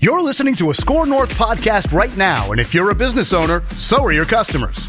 You're 0.00 0.22
listening 0.22 0.56
to 0.56 0.70
a 0.70 0.74
SKOR 0.74 1.06
North 1.06 1.32
podcast 1.34 1.92
right 1.92 2.16
now, 2.16 2.50
and 2.50 2.60
if 2.60 2.74
you're 2.74 2.90
a 2.90 2.94
business 2.94 3.32
owner, 3.32 3.62
so 3.76 4.02
are 4.02 4.12
your 4.12 4.24
customers. 4.24 4.88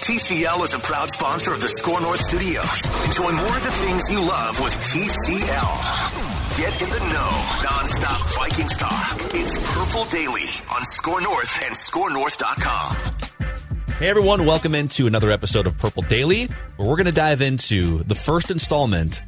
TCL 0.00 0.64
is 0.64 0.72
a 0.72 0.78
proud 0.78 1.10
sponsor 1.10 1.52
of 1.52 1.60
the 1.60 1.68
SKOR 1.68 2.00
North 2.00 2.22
Studios. 2.22 2.88
Enjoy 3.04 3.30
more 3.32 3.54
of 3.54 3.62
the 3.62 3.70
things 3.70 4.10
you 4.10 4.18
love 4.18 4.58
with 4.58 4.74
TCL. 4.78 6.56
Get 6.56 6.80
in 6.80 6.88
the 6.88 6.98
know, 7.00 7.30
nonstop 7.60 8.34
Vikings 8.34 8.78
talk. 8.78 9.20
It's 9.34 9.58
Purple 9.74 10.06
Daily 10.06 10.48
on 10.74 10.82
SKOR 10.84 11.20
North 11.20 11.60
and 11.62 11.74
SKORNorth.com. 11.74 12.96
Hey 13.98 14.08
everyone, 14.08 14.46
welcome 14.46 14.74
into 14.74 15.06
another 15.06 15.30
episode 15.30 15.66
of 15.66 15.76
Purple 15.76 16.02
Daily, 16.04 16.46
where 16.76 16.88
we're 16.88 16.96
going 16.96 17.04
to 17.04 17.12
dive 17.12 17.42
into 17.42 17.98
the 18.04 18.14
first 18.14 18.50
installment 18.50 19.20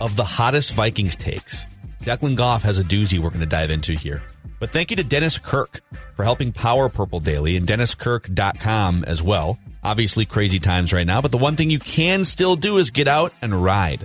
of 0.00 0.14
the 0.14 0.22
hottest 0.22 0.74
Vikings 0.74 1.16
takes. 1.16 1.66
Declan 2.00 2.34
Goff 2.34 2.62
has 2.62 2.78
a 2.78 2.82
doozy 2.82 3.18
we're 3.18 3.28
going 3.28 3.40
to 3.40 3.46
dive 3.46 3.70
into 3.70 3.92
here. 3.92 4.22
But 4.58 4.70
thank 4.70 4.90
you 4.90 4.96
to 4.96 5.04
Dennis 5.04 5.36
Kirk 5.36 5.80
for 6.16 6.24
helping 6.24 6.50
power 6.50 6.88
Purple 6.88 7.20
Daily 7.20 7.56
and 7.56 7.66
DennisKirk.com 7.66 9.04
as 9.04 9.22
well. 9.22 9.58
Obviously, 9.82 10.24
crazy 10.24 10.58
times 10.58 10.92
right 10.92 11.06
now, 11.06 11.20
but 11.20 11.30
the 11.30 11.38
one 11.38 11.56
thing 11.56 11.70
you 11.70 11.78
can 11.78 12.24
still 12.24 12.56
do 12.56 12.78
is 12.78 12.90
get 12.90 13.06
out 13.06 13.34
and 13.42 13.62
ride. 13.62 14.04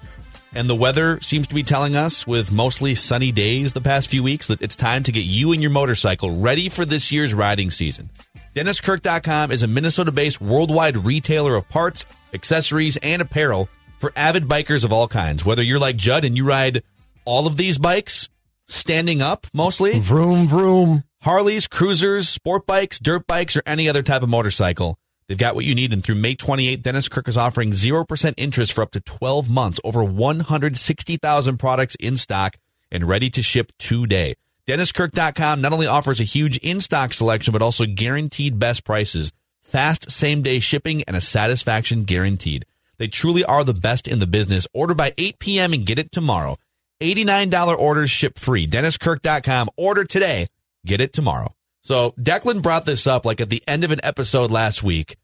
And 0.53 0.69
the 0.69 0.75
weather 0.75 1.19
seems 1.21 1.47
to 1.47 1.55
be 1.55 1.63
telling 1.63 1.95
us, 1.95 2.25
with 2.25 2.51
mostly 2.51 2.95
sunny 2.95 3.31
days 3.31 3.73
the 3.73 3.81
past 3.81 4.09
few 4.09 4.23
weeks, 4.23 4.47
that 4.47 4.61
it's 4.61 4.75
time 4.75 5.03
to 5.03 5.11
get 5.11 5.25
you 5.25 5.51
and 5.51 5.61
your 5.61 5.71
motorcycle 5.71 6.37
ready 6.37 6.69
for 6.69 6.85
this 6.85 7.11
year's 7.11 7.33
riding 7.33 7.71
season. 7.71 8.09
DennisKirk.com 8.55 9.51
is 9.51 9.63
a 9.63 9.67
Minnesota 9.67 10.13
based 10.13 10.39
worldwide 10.39 10.97
retailer 10.97 11.55
of 11.55 11.67
parts, 11.67 12.05
accessories, 12.33 12.95
and 12.97 13.21
apparel 13.21 13.67
for 13.99 14.13
avid 14.15 14.45
bikers 14.45 14.85
of 14.85 14.93
all 14.93 15.09
kinds. 15.09 15.43
Whether 15.43 15.63
you're 15.63 15.79
like 15.79 15.97
Judd 15.97 16.23
and 16.23 16.37
you 16.37 16.45
ride 16.45 16.83
all 17.25 17.47
of 17.47 17.57
these 17.57 17.77
bikes, 17.77 18.29
standing 18.67 19.21
up 19.21 19.47
mostly, 19.53 19.99
Vroom, 19.99 20.47
vroom. 20.47 21.03
Harleys, 21.21 21.67
cruisers, 21.67 22.29
sport 22.29 22.65
bikes, 22.65 22.99
dirt 22.99 23.25
bikes, 23.27 23.57
or 23.57 23.63
any 23.65 23.89
other 23.89 24.03
type 24.03 24.21
of 24.21 24.29
motorcycle. 24.29 24.97
They've 25.27 25.37
got 25.37 25.55
what 25.55 25.65
you 25.65 25.73
need, 25.73 25.91
and 25.91 26.03
through 26.03 26.15
May 26.15 26.35
28th, 26.35 26.83
Dennis 26.83 27.09
Kirk 27.09 27.27
is 27.27 27.35
offering 27.35 27.71
0% 27.71 28.33
interest 28.37 28.73
for 28.73 28.83
up 28.83 28.91
to 28.91 28.99
12 28.99 29.49
months, 29.49 29.79
over 29.83 30.03
160,000 30.03 31.57
products 31.57 31.95
in 31.95 32.15
stock 32.15 32.57
and 32.91 33.07
ready 33.07 33.29
to 33.31 33.41
ship 33.41 33.71
today. 33.77 34.35
DennisKirk.com 34.67 35.61
not 35.61 35.73
only 35.73 35.85
offers 35.85 36.19
a 36.19 36.23
huge 36.23 36.57
in-stock 36.57 37.13
selection, 37.13 37.51
but 37.51 37.61
also 37.61 37.85
guaranteed 37.85 38.57
best 38.57 38.83
prices, 38.83 39.31
fast 39.61 40.09
same-day 40.09 40.59
shipping, 40.59 41.03
and 41.03 41.15
a 41.15 41.21
satisfaction 41.21 42.03
guaranteed. 42.03 42.65
They 42.97 43.07
truly 43.07 43.43
are 43.43 43.63
the 43.63 43.73
best 43.73 44.07
in 44.07 44.19
the 44.19 44.27
business. 44.27 44.67
Order 44.73 44.95
by 44.95 45.13
8 45.17 45.37
p.m. 45.39 45.73
and 45.73 45.85
get 45.85 45.99
it 45.99 46.11
tomorrow. 46.11 46.57
$89 47.01 47.77
orders 47.77 48.09
ship 48.09 48.37
free. 48.39 48.67
DennisKirk.com. 48.67 49.69
Order 49.77 50.03
today. 50.05 50.47
Get 50.85 51.01
it 51.01 51.13
tomorrow. 51.13 51.53
So 51.83 52.13
Declan 52.19 52.61
brought 52.61 52.85
this 52.85 53.05
up 53.05 53.25
like 53.25 53.39
at 53.39 53.49
the 53.49 53.63
end 53.67 53.83
of 53.83 53.91
an 53.91 53.99
episode 54.03 54.51
last 54.51 54.83
week. 54.83 55.17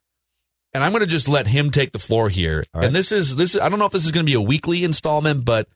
And 0.73 0.83
I'm 0.83 0.91
going 0.91 1.01
to 1.01 1.07
just 1.07 1.27
let 1.27 1.47
him 1.47 1.69
take 1.69 1.91
the 1.91 1.99
floor 1.99 2.29
here. 2.29 2.63
right. 2.73 2.85
And 2.85 2.95
this 2.95 3.11
is 3.11 3.35
this 3.35 3.55
is, 3.55 3.61
I 3.61 3.67
don't 3.67 3.79
know 3.79 3.85
if 3.85 3.91
this 3.91 4.05
is 4.05 4.11
going 4.11 4.25
to 4.25 4.29
be 4.29 4.35
a 4.35 4.41
weekly 4.41 4.83
installment, 4.83 5.43
but 5.43 5.67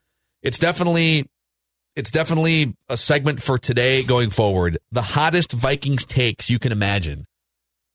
it's 0.41 0.57
definitely 0.57 1.25
it's 1.95 2.11
definitely 2.11 2.75
a 2.87 2.97
segment 2.97 3.41
for 3.41 3.57
today 3.57 4.03
going 4.03 4.29
forward. 4.29 4.77
The 4.91 5.01
hottest 5.01 5.51
Vikings 5.53 6.05
takes 6.05 6.49
you 6.49 6.59
can 6.59 6.71
imagine. 6.71 7.25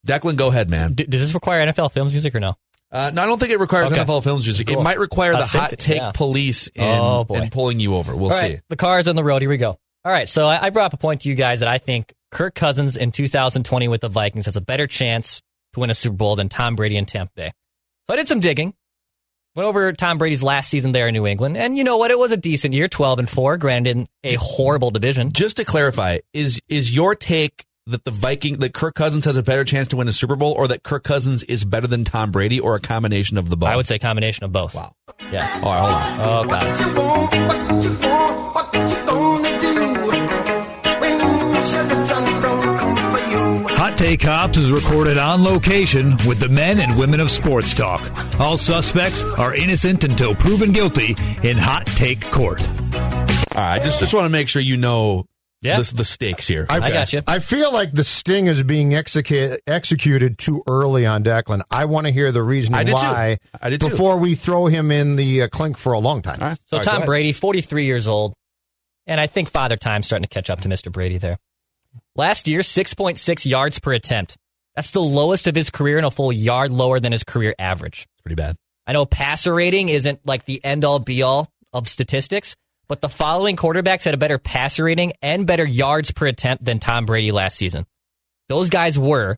Declan, 0.07 0.37
go 0.37 0.49
ahead, 0.49 0.69
man. 0.71 0.95
D- 0.95 1.05
does 1.05 1.21
this 1.21 1.35
require 1.35 1.65
NFL 1.67 1.93
Films 1.93 2.13
music 2.13 2.35
or 2.35 2.41
no? 2.41 2.57
Uh, 2.93 3.11
no, 3.15 3.23
I 3.23 3.27
don't 3.27 3.39
think 3.39 3.53
it 3.53 3.61
requires 3.61 3.93
Okay. 3.93 4.03
NFL 4.03 4.25
Films 4.25 4.45
music. 4.47 4.69
It 4.69 4.75
Cool. 4.75 4.83
might 4.83 4.99
require 4.99 5.33
the 5.33 5.45
hot 5.47 5.71
take 5.79 5.97
yeah. 5.99 6.11
police 6.13 6.69
in, 6.69 6.83
Oh, 6.83 7.25
and 7.31 7.51
pulling 7.53 7.79
you 7.79 7.95
over. 7.95 8.17
We'll 8.17 8.33
All 8.33 8.37
see. 8.39 8.43
right, 8.55 8.61
the 8.69 8.77
car's 8.77 9.07
on 9.07 9.15
the 9.17 9.23
road. 9.25 9.43
Here 9.43 9.49
we 9.49 9.59
go. 9.59 9.77
All 10.05 10.13
right, 10.13 10.29
so 10.29 10.47
I, 10.47 10.67
I 10.67 10.71
brought 10.71 10.87
up 10.87 10.95
a 10.95 10.97
point 10.97 11.21
to 11.23 11.29
you 11.29 11.35
guys 11.35 11.61
that 11.61 11.69
I 11.69 11.79
think 11.79 12.13
Kirk 12.33 12.55
Cousins 12.55 12.97
in 12.97 13.13
2020 13.13 13.87
with 13.89 14.01
the 14.01 14.09
Vikings 14.09 14.47
has 14.47 14.57
a 14.57 14.61
better 14.61 14.87
chance 14.87 15.41
to 15.75 15.81
win 15.81 15.91
a 15.91 15.95
Super 15.95 16.17
Bowl 16.17 16.37
than 16.37 16.49
Tom 16.49 16.75
Brady 16.75 16.97
in 16.97 17.07
Tampa 17.07 17.33
Bay. 17.37 17.53
So 18.09 18.15
I 18.15 18.17
did 18.17 18.27
some 18.27 18.41
digging. 18.41 18.75
Went 19.57 19.67
over 19.69 19.93
Tom 19.93 20.19
Brady's 20.19 20.43
last 20.43 20.71
season 20.71 20.93
there 20.93 21.09
in 21.09 21.13
New 21.15 21.27
England, 21.27 21.57
and 21.57 21.77
you 21.77 21.83
know 21.85 21.97
what? 21.97 22.11
It 22.13 22.19
was 22.19 22.31
a 22.33 22.37
decent 22.37 22.73
year, 22.73 22.87
12 22.89 23.19
and 23.21 23.29
four. 23.29 23.57
Granted, 23.57 23.97
in 23.97 24.09
a 24.23 24.35
horrible 24.35 24.91
division. 24.93 25.33
Just 25.33 25.57
to 25.57 25.65
clarify, 25.65 26.19
is 26.33 26.61
is 26.69 26.95
your 26.95 27.15
take 27.17 27.65
that 27.91 28.05
the 28.05 28.11
Viking 28.11 28.59
that 28.59 28.75
Kirk 28.75 28.95
Cousins 28.95 29.25
has 29.27 29.37
a 29.37 29.43
better 29.43 29.65
chance 29.65 29.89
to 29.89 29.97
win 29.97 30.09
a 30.09 30.13
Super 30.13 30.37
Bowl, 30.37 30.53
or 30.53 30.69
that 30.69 30.83
Kirk 30.83 31.05
Cousins 31.05 31.43
is 31.45 31.65
better 31.65 31.87
than 31.87 32.05
Tom 32.05 32.31
Brady, 32.31 32.59
or 32.61 32.75
a 32.75 32.81
combination 32.81 33.37
of 33.39 33.51
the 33.51 33.57
both? 33.57 33.69
I 33.69 33.77
would 33.77 33.87
say 33.87 33.99
combination 33.99 34.45
of 34.45 34.53
both. 34.53 34.75
Wow. 34.75 34.95
Yeah. 35.31 35.61
All 35.63 35.73
right, 35.73 35.81
hold 35.81 35.93
on. 35.95 36.19
Oh 36.21 36.49
god. 36.49 36.67
What 36.67 36.81
you 36.81 36.95
want, 36.99 37.31
what 37.31 37.85
you 37.85 37.91
want, 38.09 38.55
what 38.55 38.73
you 38.91 39.07
gonna 39.07 39.61
do 39.61 39.75
when 40.11 41.63
Chevy 41.63 42.07
John 42.07 42.43
don't 42.43 42.79
come 42.79 42.97
for 43.13 43.19
you? 43.31 43.77
Hot 43.77 43.99
Take 43.99 44.21
Cops 44.21 44.57
is 44.59 44.71
recorded 44.71 45.19
on 45.19 45.43
location 45.45 46.17
with 46.27 46.39
the 46.41 46.49
men 46.49 46.81
and 46.81 46.97
women 46.99 47.21
of 47.21 47.31
sports 47.31 47.75
talk. 47.75 48.03
All 48.41 48.57
suspects 48.57 49.23
are 49.39 49.55
innocent 49.55 50.05
until 50.05 50.35
proven 50.35 50.73
guilty 50.73 51.15
in 51.43 51.57
Hot 51.59 51.87
Take 51.87 52.23
Court. 52.31 52.63
All 52.63 53.57
right, 53.57 53.81
I 53.81 53.85
just 53.85 54.01
just 54.01 54.15
want 54.15 54.25
to 54.27 54.31
make 54.31 54.49
sure 54.49 54.63
you 54.63 54.77
know 54.77 55.27
Yeah. 55.63 55.77
the, 55.79 55.93
the 55.97 56.05
stakes 56.05 56.47
here. 56.47 56.67
I 56.71 56.91
got 56.91 57.13
you. 57.13 57.21
I 57.27 57.39
feel 57.39 57.71
like 57.73 57.93
the 57.93 58.05
sting 58.05 58.47
is 58.47 58.63
being 58.63 58.91
execu- 58.91 59.59
executed 59.67 60.39
too 60.39 60.63
early 60.67 61.05
on 61.05 61.23
Declan. 61.23 61.63
I 61.71 61.85
want 61.85 62.07
to 62.07 62.13
hear 62.13 62.33
the 62.33 62.43
reason 62.43 62.75
I 62.75 62.83
did 62.85 62.93
too. 62.93 62.95
why 62.97 63.39
I 63.61 63.71
did 63.71 63.81
too. 63.83 63.91
before 63.91 64.17
we 64.17 64.35
throw 64.35 64.67
him 64.67 64.91
in 64.91 65.17
the 65.17 65.43
uh, 65.43 65.49
clink 65.49 65.77
for 65.77 65.93
a 65.93 65.99
long 65.99 66.23
time. 66.23 66.39
All 66.41 66.49
right. 66.49 66.59
So 66.67 66.77
All 66.77 66.79
right, 66.79 66.85
Tom 66.85 66.97
ahead. 66.97 67.07
Brady, 67.07 67.33
43 67.33 67.85
years 67.85 68.09
old, 68.09 68.33
and 69.07 69.21
I 69.21 69.27
think 69.27 69.51
Father 69.51 69.77
Time's 69.77 70.07
starting 70.07 70.25
to 70.25 70.29
catch 70.29 70.49
up 70.49 70.63
to 70.63 70.69
Mr. 70.69 70.91
Brady 70.91 71.19
there. 71.19 71.37
Last 72.17 72.49
year, 72.49 72.61
6.6 72.61 73.47
yards 73.47 73.79
per 73.81 73.93
attempt. 73.93 74.37
That's 74.77 74.93
the 74.93 75.03
lowest 75.03 75.47
of 75.47 75.55
his 75.55 75.69
career 75.69 75.99
and 75.99 76.07
a 76.07 76.11
full 76.11 76.33
yard 76.33 76.71
lower 76.71 77.01
than 77.01 77.13
his 77.13 77.25
career 77.25 77.55
average. 77.59 78.07
Pretty 78.23 78.37
bad. 78.37 78.57
I 78.87 78.93
know 78.93 79.05
passer 79.05 79.53
rating 79.53 79.89
isn't 79.91 80.27
like 80.27 80.47
the 80.47 80.65
end 80.65 80.85
all 80.85 80.99
be 80.99 81.23
all 81.23 81.49
of 81.73 81.89
statistics, 81.89 82.57
but 82.91 83.01
the 83.01 83.09
following 83.09 83.55
quarterbacks 83.55 84.05
had 84.05 84.15
a 84.15 84.17
better 84.17 84.37
passer 84.37 84.83
rating 84.83 85.13
and 85.23 85.47
better 85.47 85.65
yards 85.65 86.11
per 86.11 86.27
attempt 86.27 86.65
than 86.65 86.81
Tom 86.81 87.07
Brady 87.07 87.31
last 87.31 87.57
season. 87.57 87.87
Those 88.49 88.69
guys 88.69 88.99
were 88.99 89.37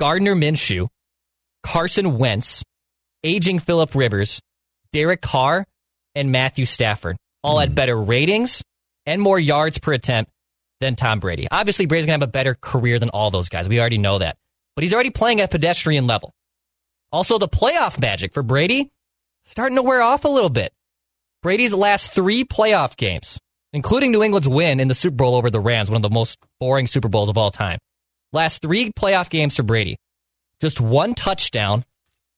Gardner 0.00 0.34
Minshew, 0.34 0.88
Carson 1.62 2.18
Wentz, 2.18 2.64
aging 3.22 3.60
Philip 3.60 3.94
Rivers, 3.94 4.40
Derek 4.92 5.20
Carr, 5.20 5.64
and 6.16 6.32
Matthew 6.32 6.64
Stafford. 6.64 7.16
All 7.44 7.60
had 7.60 7.68
hmm. 7.68 7.76
better 7.76 7.96
ratings 7.96 8.64
and 9.06 9.22
more 9.22 9.38
yards 9.38 9.78
per 9.78 9.92
attempt 9.92 10.32
than 10.80 10.96
Tom 10.96 11.20
Brady. 11.20 11.46
Obviously, 11.52 11.86
Brady's 11.86 12.06
going 12.06 12.18
to 12.18 12.24
have 12.24 12.28
a 12.28 12.32
better 12.32 12.56
career 12.60 12.98
than 12.98 13.10
all 13.10 13.30
those 13.30 13.48
guys. 13.48 13.68
We 13.68 13.78
already 13.78 13.98
know 13.98 14.18
that. 14.18 14.36
But 14.74 14.82
he's 14.82 14.92
already 14.92 15.10
playing 15.10 15.40
at 15.40 15.52
pedestrian 15.52 16.08
level. 16.08 16.32
Also, 17.12 17.38
the 17.38 17.46
playoff 17.46 18.00
magic 18.00 18.34
for 18.34 18.42
Brady 18.42 18.90
starting 19.44 19.76
to 19.76 19.82
wear 19.82 20.02
off 20.02 20.24
a 20.24 20.28
little 20.28 20.50
bit. 20.50 20.72
Brady's 21.42 21.74
last 21.74 22.12
three 22.12 22.44
playoff 22.44 22.96
games, 22.96 23.40
including 23.72 24.12
New 24.12 24.22
England's 24.22 24.48
win 24.48 24.78
in 24.78 24.86
the 24.86 24.94
Super 24.94 25.16
Bowl 25.16 25.34
over 25.34 25.50
the 25.50 25.58
Rams, 25.58 25.90
one 25.90 25.96
of 25.96 26.02
the 26.02 26.10
most 26.10 26.38
boring 26.60 26.86
Super 26.86 27.08
Bowls 27.08 27.28
of 27.28 27.36
all 27.36 27.50
time. 27.50 27.78
Last 28.32 28.62
three 28.62 28.92
playoff 28.92 29.28
games 29.28 29.56
for 29.56 29.64
Brady, 29.64 29.96
just 30.60 30.80
one 30.80 31.14
touchdown, 31.14 31.84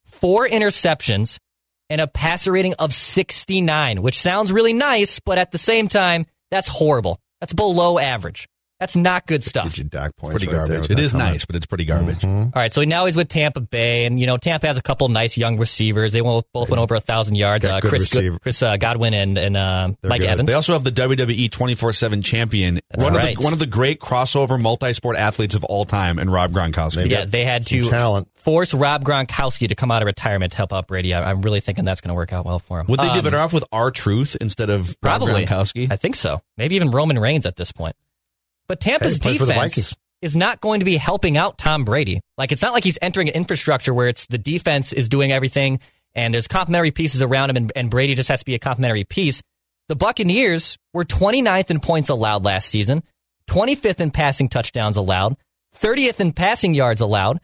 four 0.06 0.48
interceptions, 0.48 1.38
and 1.90 2.00
a 2.00 2.06
passer 2.06 2.52
rating 2.52 2.74
of 2.78 2.94
69, 2.94 4.00
which 4.00 4.18
sounds 4.18 4.50
really 4.50 4.72
nice, 4.72 5.20
but 5.20 5.36
at 5.38 5.52
the 5.52 5.58
same 5.58 5.86
time, 5.86 6.24
that's 6.50 6.68
horrible. 6.68 7.20
That's 7.40 7.52
below 7.52 7.98
average. 7.98 8.48
That's 8.84 8.96
not 8.96 9.26
good 9.26 9.42
stuff. 9.42 9.64
Gives 9.64 9.78
you 9.78 9.84
Dak 9.84 10.14
points. 10.16 10.34
Pretty 10.34 10.46
right 10.46 10.68
garbage. 10.68 10.76
It 10.76 10.82
is 10.82 10.90
It 10.90 10.96
that 10.96 11.02
is 11.04 11.12
comment. 11.12 11.30
nice, 11.32 11.44
but 11.46 11.56
it's 11.56 11.64
pretty 11.64 11.86
garbage. 11.86 12.22
All 12.22 12.50
right, 12.54 12.70
so 12.70 12.82
now 12.84 13.06
he's 13.06 13.16
with 13.16 13.28
Tampa 13.28 13.60
Bay, 13.60 14.04
and 14.04 14.20
you 14.20 14.26
know 14.26 14.36
Tampa 14.36 14.66
has 14.66 14.76
a 14.76 14.82
couple 14.82 15.08
nice 15.08 15.38
young 15.38 15.56
receivers. 15.56 16.12
They 16.12 16.20
both 16.20 16.44
both 16.52 16.68
went 16.68 16.82
over 16.82 16.94
a 16.94 17.00
thousand 17.00 17.36
yards. 17.36 17.64
Uh, 17.64 17.80
Chris 17.80 18.02
receiver. 18.12 18.38
Chris 18.40 18.62
uh, 18.62 18.76
Godwin 18.76 19.14
and 19.14 19.38
and 19.38 19.56
uh, 19.56 19.88
Mike 20.02 20.20
good. 20.20 20.28
Evans. 20.28 20.46
They 20.48 20.52
also 20.54 20.74
have 20.74 20.84
the 20.84 20.90
WWE 20.92 21.50
24 21.50 21.92
7 21.94 22.20
champion, 22.20 22.80
one, 22.94 23.14
right. 23.14 23.32
of 23.32 23.38
the, 23.38 23.44
one 23.44 23.52
of 23.54 23.58
the 23.58 23.66
great 23.66 24.00
crossover 24.00 24.60
multi 24.60 24.92
sport 24.92 25.16
athletes 25.16 25.54
of 25.54 25.64
all 25.64 25.86
time, 25.86 26.18
and 26.18 26.30
Rob 26.30 26.52
Gronkowski. 26.52 27.08
yeah, 27.08 27.24
they 27.24 27.44
had 27.44 27.66
to 27.68 27.84
talent. 27.84 28.28
force 28.36 28.74
Rob 28.74 29.02
Gronkowski 29.02 29.68
to 29.68 29.74
come 29.74 29.90
out 29.90 30.02
of 30.02 30.06
retirement 30.06 30.52
to 30.52 30.58
help 30.58 30.74
out 30.74 30.88
Brady. 30.88 31.14
I, 31.14 31.30
I'm 31.30 31.40
really 31.40 31.60
thinking 31.60 31.86
that's 31.86 32.02
going 32.02 32.10
to 32.10 32.14
work 32.14 32.34
out 32.34 32.44
well 32.44 32.58
for 32.58 32.80
him. 32.80 32.86
Would 32.88 33.00
they 33.00 33.08
be 33.08 33.18
Um, 33.20 33.24
better 33.24 33.38
off 33.38 33.54
with 33.54 33.64
R-Truth 33.72 34.36
instead 34.42 34.68
of 34.68 34.88
Rob 35.02 35.20
Probably. 35.20 35.46
Gronkowski? 35.46 35.90
I 35.90 35.96
think 35.96 36.16
so. 36.16 36.42
Maybe 36.58 36.76
even 36.76 36.90
Roman 36.90 37.18
Reigns 37.18 37.46
at 37.46 37.56
this 37.56 37.72
point. 37.72 37.96
But 38.68 38.80
Tampa's 38.80 39.16
Hey, 39.16 39.20
play 39.20 39.38
for 39.38 39.46
the 39.46 39.54
defense 39.54 39.94
is 40.22 40.36
not 40.36 40.60
going 40.60 40.80
to 40.80 40.86
be 40.86 40.96
helping 40.96 41.36
out 41.36 41.58
Tom 41.58 41.84
Brady. 41.84 42.20
Like 42.38 42.50
it's 42.50 42.62
not 42.62 42.72
like 42.72 42.84
he's 42.84 42.98
entering 43.02 43.28
an 43.28 43.34
infrastructure 43.34 43.92
where 43.92 44.08
it's 44.08 44.26
the 44.26 44.38
defense 44.38 44.92
is 44.92 45.08
doing 45.08 45.32
everything 45.32 45.80
and 46.14 46.32
there's 46.32 46.48
complementary 46.48 46.92
pieces 46.92 47.20
around 47.20 47.50
him 47.50 47.56
and, 47.56 47.72
and 47.76 47.90
Brady 47.90 48.14
just 48.14 48.30
has 48.30 48.40
to 48.40 48.46
be 48.46 48.54
a 48.54 48.58
complementary 48.58 49.04
piece. 49.04 49.42
The 49.88 49.96
Buccaneers 49.96 50.78
were 50.94 51.04
29th 51.04 51.70
in 51.70 51.80
points 51.80 52.08
allowed 52.08 52.44
last 52.44 52.68
season, 52.68 53.02
25th 53.48 54.00
in 54.00 54.10
passing 54.10 54.48
touchdowns 54.48 54.96
allowed, 54.96 55.36
30th 55.76 56.20
in 56.20 56.32
passing 56.32 56.72
yards 56.72 57.02
allowed. 57.02 57.40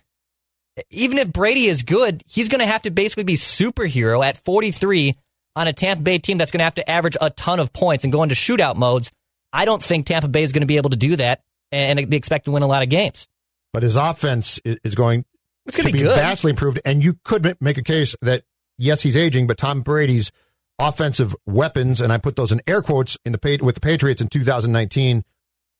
Even 0.88 1.18
if 1.18 1.30
Brady 1.30 1.66
is 1.66 1.82
good, 1.82 2.22
he's 2.26 2.48
going 2.48 2.60
to 2.60 2.66
have 2.66 2.82
to 2.82 2.90
basically 2.90 3.24
be 3.24 3.34
superhero 3.34 4.24
at 4.24 4.38
43 4.38 5.16
on 5.56 5.68
a 5.68 5.74
Tampa 5.74 6.02
Bay 6.02 6.18
team 6.18 6.38
that's 6.38 6.50
going 6.50 6.60
to 6.60 6.64
have 6.64 6.76
to 6.76 6.90
average 6.90 7.16
a 7.20 7.28
ton 7.28 7.60
of 7.60 7.72
points 7.74 8.04
and 8.04 8.12
go 8.12 8.22
into 8.22 8.34
shootout 8.34 8.76
modes. 8.76 9.12
I 9.52 9.64
don't 9.64 9.82
think 9.82 10.06
Tampa 10.06 10.28
Bay 10.28 10.42
is 10.42 10.52
going 10.52 10.62
to 10.62 10.66
be 10.66 10.76
able 10.76 10.90
to 10.90 10.96
do 10.96 11.16
that 11.16 11.42
and 11.72 12.08
be 12.08 12.16
expected 12.16 12.46
to 12.46 12.52
win 12.52 12.62
a 12.62 12.66
lot 12.66 12.82
of 12.82 12.88
games. 12.88 13.28
But 13.72 13.82
his 13.82 13.96
offense 13.96 14.58
is, 14.64 14.94
going 14.94 15.24
It's 15.66 15.76
gonna 15.76 15.88
be 15.88 15.92
be 15.92 15.98
good. 16.00 16.16
vastly 16.16 16.50
improved. 16.50 16.80
And 16.84 17.04
you 17.04 17.18
could 17.24 17.56
make 17.60 17.78
a 17.78 17.82
case 17.82 18.16
that 18.22 18.42
yes, 18.78 19.02
he's 19.02 19.16
aging, 19.16 19.46
but 19.46 19.58
Tom 19.58 19.82
Brady's 19.82 20.32
offensive 20.78 21.36
weapons, 21.46 22.00
and 22.00 22.12
I 22.12 22.18
put 22.18 22.36
those 22.36 22.50
in 22.52 22.60
air 22.66 22.82
quotes 22.82 23.18
in 23.24 23.32
the 23.32 23.58
with 23.62 23.76
the 23.76 23.80
Patriots 23.80 24.20
in 24.20 24.28
2019, 24.28 25.24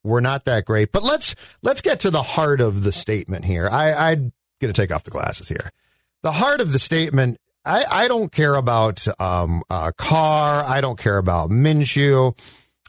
were 0.05 0.21
not 0.21 0.45
that 0.45 0.65
great. 0.65 0.93
But 0.93 1.03
let's 1.03 1.35
let's 1.63 1.81
get 1.81 2.01
to 2.01 2.11
the 2.11 2.23
heart 2.23 2.61
of 2.61 2.85
the 2.85 2.93
statement 2.93 3.45
here. 3.45 3.69
I, 3.69 4.13
I'm 4.13 4.33
going 4.61 4.73
to 4.73 4.81
take 4.81 4.93
off 4.93 5.05
the 5.05 5.11
glasses 5.11 5.49
here. 5.49 5.71
The 6.23 6.33
heart 6.33 6.61
of 6.61 6.73
the 6.73 6.79
statement. 6.79 7.39
I, 7.63 7.85
I 7.91 8.09
don't 8.09 8.33
care 8.33 8.55
about 8.55 9.07
um, 9.21 9.63
uh, 9.69 9.93
Carr. 9.97 10.65
I 10.65 10.81
don't 10.81 10.99
care 10.99 11.19
about 11.19 11.51
Minshew. 11.51 12.35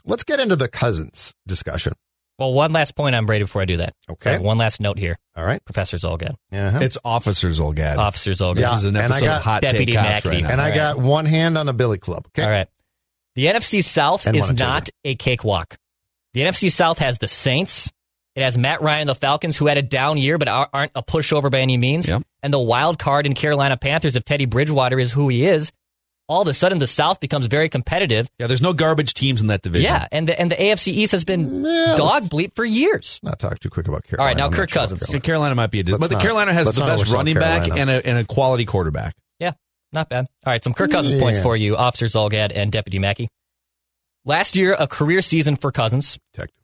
Let's 0.04 0.24
get 0.24 0.40
into 0.40 0.56
the 0.56 0.68
Cousins 0.68 1.32
discussion. 1.46 1.92
Well, 2.38 2.52
one 2.54 2.72
last 2.72 2.96
point 2.96 3.14
on 3.14 3.26
Brady 3.26 3.44
before 3.44 3.62
I 3.62 3.66
do 3.66 3.76
that. 3.76 3.92
Okay. 4.10 4.34
I 4.34 4.38
one 4.38 4.58
last 4.58 4.80
note 4.80 4.98
here. 4.98 5.16
All 5.36 5.44
right. 5.44 5.64
Professor 5.64 5.96
Zolgad. 5.96 6.34
Uh-huh. 6.50 6.78
It's 6.80 6.98
Officer 7.04 7.48
Zolgad. 7.48 7.98
Officer 7.98 8.32
Zolgad. 8.32 8.56
This 8.56 8.72
is 8.78 8.84
an 8.86 8.96
and 8.96 9.12
I 9.12 9.16
episode 9.18 9.24
got 9.26 9.36
of 9.38 9.42
Hot 9.44 9.62
Deputy 9.62 9.86
Take 9.86 9.94
Cops 9.96 10.10
Mackey. 10.10 10.28
right 10.28 10.42
now. 10.42 10.50
and 10.50 10.60
I 10.60 10.64
All 10.64 10.70
right. 10.70 10.76
got 10.76 10.98
one 10.98 11.26
hand 11.26 11.56
on 11.58 11.68
a 11.68 11.72
Billy 11.72 11.98
Club. 11.98 12.26
Okay. 12.28 12.42
All 12.42 12.50
right. 12.50 12.68
The 13.36 13.46
NFC 13.46 13.82
South 13.84 14.26
And 14.26 14.34
is 14.36 14.42
one 14.44 14.50
or 14.54 14.56
two. 14.56 14.64
not 14.64 14.88
a 15.04 15.14
cakewalk. 15.14 15.76
The 16.34 16.40
NFC 16.42 16.72
South 16.72 16.98
has 16.98 17.18
the 17.18 17.28
Saints. 17.28 17.90
It 18.34 18.42
has 18.42 18.56
Matt 18.56 18.80
Ryan, 18.80 19.06
the 19.06 19.14
Falcons, 19.14 19.58
who 19.58 19.66
had 19.66 19.76
a 19.76 19.82
down 19.82 20.16
year 20.16 20.38
but 20.38 20.48
aren't 20.48 20.92
a 20.94 21.02
pushover 21.02 21.50
by 21.50 21.60
any 21.60 21.76
means. 21.76 22.08
Yep. 22.08 22.22
And 22.42 22.52
the 22.52 22.58
wild 22.58 22.98
card 22.98 23.26
in 23.26 23.34
Carolina 23.34 23.76
Panthers, 23.76 24.16
if 24.16 24.24
Teddy 24.24 24.46
Bridgewater 24.46 24.98
is 24.98 25.12
who 25.12 25.28
he 25.28 25.44
is, 25.44 25.70
all 26.32 26.42
of 26.42 26.48
a 26.48 26.54
sudden 26.54 26.78
the 26.78 26.86
South 26.86 27.20
becomes 27.20 27.46
very 27.46 27.68
competitive. 27.68 28.28
Yeah, 28.38 28.46
there's 28.46 28.62
no 28.62 28.72
garbage 28.72 29.14
teams 29.14 29.40
in 29.40 29.48
that 29.48 29.62
division. 29.62 29.92
Yeah, 29.92 30.06
and 30.10 30.26
the 30.26 30.38
and 30.40 30.50
the 30.50 30.56
AFC 30.56 30.88
East 30.88 31.12
has 31.12 31.24
been 31.24 31.62
dog 31.62 32.24
bleep 32.24 32.54
for 32.56 32.64
years. 32.64 33.20
Not 33.22 33.38
talk 33.38 33.58
too 33.60 33.68
quick 33.70 33.86
about 33.88 33.96
All 33.96 34.08
Carolina. 34.08 34.26
right, 34.28 34.36
now 34.38 34.44
I'm 34.46 34.50
Kirk 34.52 34.70
sure 34.70 34.80
about 34.82 34.90
Cousins. 34.90 35.06
See, 35.08 35.20
Carolina 35.20 35.54
might 35.54 35.70
be 35.70 35.80
a, 35.80 35.84
Let's 35.84 35.98
but 35.98 36.08
the 36.08 36.14
not- 36.14 36.22
Carolina 36.22 36.52
has 36.54 36.70
the 36.72 36.80
best 36.80 37.04
oversell 37.04 37.14
running 37.14 37.34
back 37.34 37.68
and 37.68 37.90
a, 37.90 38.06
and 38.06 38.18
a 38.18 38.24
quality 38.24 38.64
quarterback. 38.64 39.14
Yeah, 39.38 39.52
not 39.92 40.08
bad. 40.08 40.26
All 40.46 40.52
right, 40.52 40.64
some 40.64 40.72
Kirk 40.72 40.90
Cousins 40.90 41.20
points 41.20 41.40
for 41.40 41.54
you, 41.56 41.76
Officer 41.76 42.06
Zolgad 42.06 42.52
and 42.54 42.72
Deputy 42.72 42.98
Mackey. 42.98 43.28
Last 44.24 44.56
year, 44.56 44.74
a 44.78 44.86
career 44.86 45.20
season 45.20 45.56
for 45.56 45.70
Cousins. 45.72 46.18
Detective. 46.32 46.56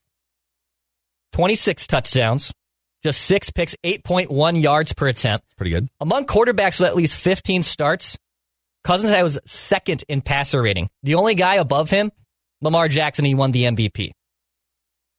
26 1.32 1.86
touchdowns, 1.86 2.52
just 3.02 3.20
six 3.22 3.50
picks, 3.50 3.74
8.1 3.84 4.62
yards 4.62 4.92
per 4.92 5.08
attempt. 5.08 5.44
Pretty 5.56 5.70
good. 5.70 5.88
Among 6.00 6.24
quarterbacks 6.26 6.80
with 6.80 6.88
at 6.88 6.96
least 6.96 7.18
15 7.20 7.62
starts, 7.62 8.16
Cousins 8.84 9.10
was 9.22 9.38
second 9.44 10.04
in 10.08 10.20
passer 10.20 10.62
rating. 10.62 10.88
The 11.02 11.16
only 11.16 11.34
guy 11.34 11.56
above 11.56 11.90
him, 11.90 12.10
Lamar 12.60 12.88
Jackson, 12.88 13.24
he 13.24 13.34
won 13.34 13.52
the 13.52 13.64
MVP. 13.64 14.12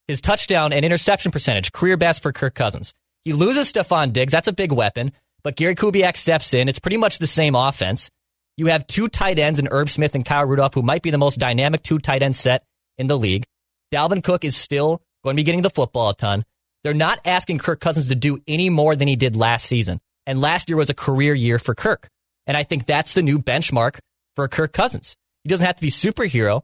His 0.07 0.21
touchdown 0.21 0.73
and 0.73 0.83
interception 0.83 1.31
percentage, 1.31 1.71
career 1.71 1.97
best 1.97 2.23
for 2.23 2.31
Kirk 2.31 2.55
Cousins. 2.55 2.93
He 3.23 3.33
loses 3.33 3.71
Stefon 3.71 4.11
Diggs, 4.11 4.31
that's 4.31 4.47
a 4.47 4.53
big 4.53 4.71
weapon, 4.71 5.11
but 5.43 5.55
Gary 5.55 5.75
Kubiak 5.75 6.17
steps 6.17 6.53
in. 6.53 6.67
It's 6.67 6.79
pretty 6.79 6.97
much 6.97 7.19
the 7.19 7.27
same 7.27 7.55
offense. 7.55 8.09
You 8.57 8.67
have 8.67 8.87
two 8.87 9.07
tight 9.07 9.39
ends 9.39 9.59
in 9.59 9.67
Irv 9.67 9.89
Smith 9.89 10.15
and 10.15 10.25
Kyle 10.25 10.45
Rudolph, 10.45 10.73
who 10.73 10.81
might 10.81 11.01
be 11.01 11.11
the 11.11 11.17
most 11.17 11.39
dynamic 11.39 11.83
two 11.83 11.99
tight 11.99 12.23
end 12.23 12.35
set 12.35 12.65
in 12.97 13.07
the 13.07 13.17
league. 13.17 13.45
Dalvin 13.93 14.23
Cook 14.23 14.43
is 14.43 14.57
still 14.57 15.01
going 15.23 15.35
to 15.35 15.39
be 15.39 15.45
getting 15.45 15.61
the 15.61 15.69
football 15.69 16.09
a 16.09 16.15
ton. 16.15 16.43
They're 16.83 16.93
not 16.93 17.19
asking 17.25 17.59
Kirk 17.59 17.79
Cousins 17.79 18.07
to 18.07 18.15
do 18.15 18.39
any 18.47 18.69
more 18.69 18.95
than 18.95 19.07
he 19.07 19.15
did 19.15 19.35
last 19.35 19.65
season. 19.65 19.99
And 20.25 20.41
last 20.41 20.69
year 20.69 20.77
was 20.77 20.89
a 20.89 20.93
career 20.93 21.33
year 21.33 21.59
for 21.59 21.75
Kirk. 21.75 22.09
And 22.49 22.57
I 22.57 22.63
think 22.63 22.87
that's 22.87 23.13
the 23.13 23.21
new 23.21 23.37
benchmark 23.37 23.99
for 24.35 24.47
Kirk 24.47 24.73
Cousins. 24.73 25.15
He 25.43 25.49
doesn't 25.49 25.65
have 25.65 25.75
to 25.75 25.81
be 25.83 25.91
superhero, 25.91 26.63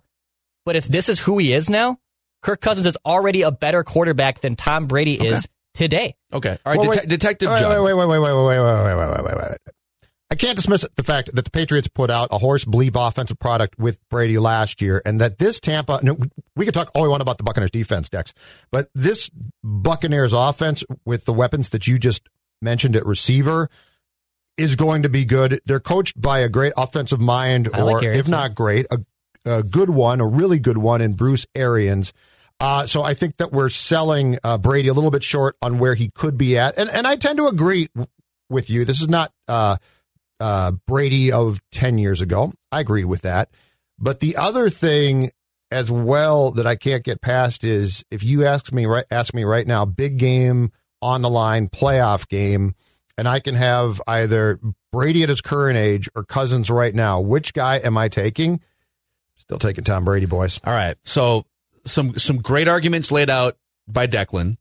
but 0.66 0.76
if 0.76 0.88
this 0.88 1.10
is 1.10 1.20
who 1.20 1.38
he 1.38 1.54
is 1.54 1.70
now, 1.70 2.00
Kirk 2.42 2.60
Cousins 2.60 2.88
is 2.88 2.98
already 3.06 3.44
a 3.44 3.52
better 3.52 3.84
quarterback 3.84 4.40
than 4.40 4.56
Tom 4.56 4.88
Brady 4.88 5.14
is 5.14 5.48
today. 5.76 6.16
Okay. 6.34 6.58
All 6.66 6.74
right, 6.74 6.80
Well, 6.80 6.92
Dete- 6.92 7.02
wait. 7.02 7.10
Detective 7.10 7.50
wait, 7.52 7.60
Judd. 7.60 7.84
Wait, 7.84 7.94
wait, 7.94 8.08
wait, 8.08 8.08
wait, 8.08 8.20
wait, 8.20 8.34
wait, 8.34 8.46
wait, 8.46 8.60
wait, 8.60 8.84
wait, 8.84 8.98
wait, 8.98 9.24
wait, 9.24 9.24
wait, 9.26 9.50
wait. 9.52 9.58
I 10.32 10.36
can't 10.36 10.56
dismiss 10.56 10.84
the 10.96 11.04
fact 11.04 11.30
that 11.36 11.46
the 11.46 11.52
Patriots 11.52 11.88
put 11.88 12.10
out 12.10 12.30
a 12.32 12.40
horse 12.40 12.66
bleep 12.66 12.96
offensive 12.96 13.38
product 13.38 13.78
with 13.78 14.00
Brady 14.10 14.40
last 14.40 14.82
year, 14.82 15.04
and 15.06 15.22
that 15.22 15.38
this 15.38 15.60
Tampa. 15.60 16.00
no, 16.02 16.18
We 16.56 16.66
could 16.66 16.74
talk 16.74 16.90
all 16.96 17.04
we 17.04 17.10
want 17.10 17.22
about 17.22 17.38
the 17.38 17.44
Buccaneers 17.44 17.70
defense, 17.70 18.10
Dex, 18.10 18.34
but 18.72 18.90
this 18.96 19.30
Buccaneers 19.64 20.34
offense 20.34 20.84
with 21.06 21.26
the 21.26 21.34
weapons 21.34 21.70
that 21.70 21.86
you 21.86 22.00
just 22.00 22.24
mentioned 22.60 22.96
at 22.96 23.06
receiver 23.06 23.70
is 24.58 24.76
going 24.76 25.04
to 25.04 25.10
be 25.10 25.26
good. 25.26 25.62
They're 25.66 25.80
coached 25.80 26.20
by 26.20 26.40
a 26.40 26.50
great 26.50 26.74
offensive 26.78 27.20
mind, 27.20 27.70
I 27.74 27.82
like 27.82 28.04
or 28.04 28.10
if 28.10 28.28
not 28.28 28.56
great, 28.56 28.86
a, 28.92 29.00
a 29.46 29.64
good 29.64 29.90
one, 29.90 30.22
a 30.22 30.28
really 30.28 30.60
good 30.60 30.78
one 30.78 31.02
in 31.02 31.14
Bruce 31.14 31.46
Arians. 31.56 32.14
Uh, 32.60 32.88
so 32.88 33.04
I 33.04 33.14
think 33.14 33.38
that 33.38 33.52
we're 33.52 33.70
selling 33.70 34.38
uh, 34.44 34.58
Brady 34.58 34.88
a 34.88 34.94
little 34.94 35.12
bit 35.12 35.24
short 35.24 35.58
on 35.62 35.78
where 35.78 35.94
he 35.94 36.10
could 36.10 36.38
be 36.38 36.58
at, 36.58 36.78
and 36.78 36.90
and 36.90 37.06
I 37.06 37.18
tend 37.18 37.38
to 37.38 37.48
agree 37.48 37.90
w- 37.94 38.08
with 38.50 38.70
you. 38.70 38.86
This 38.86 39.02
is 39.02 39.10
not 39.10 39.34
uh, 39.50 39.76
uh, 40.40 40.72
Brady 40.88 41.34
of 41.34 41.60
ten 41.72 41.98
years 41.98 42.22
ago. 42.22 42.54
I 42.72 42.80
agree 42.80 43.04
with 43.04 43.24
that. 43.24 43.50
But 44.00 44.22
the 44.22 44.38
other 44.38 44.70
thing 44.70 45.32
as 45.70 45.92
well 45.92 46.52
that 46.52 46.66
I 46.66 46.78
can't 46.78 47.04
get 47.04 47.22
past 47.22 47.66
is 47.66 48.06
if 48.10 48.24
you 48.24 48.46
ask 48.46 48.72
me 48.72 48.86
right 48.86 49.06
ask 49.12 49.34
me 49.34 49.44
right 49.44 49.68
now, 49.68 49.84
big 49.84 50.18
game 50.18 50.72
on 51.02 51.22
the 51.22 51.30
line, 51.30 51.68
playoff 51.68 52.28
game, 52.30 52.74
and 53.18 53.28
I 53.28 53.40
can 53.40 53.56
have 53.56 54.02
either 54.08 54.60
Brady 54.92 55.24
at 55.24 55.30
his 55.30 55.42
current 55.42 55.78
age 55.78 56.10
or 56.16 56.24
Cousins 56.24 56.70
right 56.70 56.94
now. 56.94 57.20
Which 57.20 57.54
guy 57.54 57.78
am 57.78 57.98
I 57.98 58.10
taking? 58.10 58.62
Still 59.36 59.60
taking 59.60 59.84
Tom 59.84 60.06
Brady, 60.06 60.26
boys. 60.26 60.60
All 60.64 60.74
right. 60.74 60.98
So 61.04 61.46
some 61.86 62.18
some 62.18 62.38
great 62.38 62.68
arguments 62.68 63.12
laid 63.12 63.30
out 63.30 63.58
by 63.88 64.08
Declan. 64.08 64.58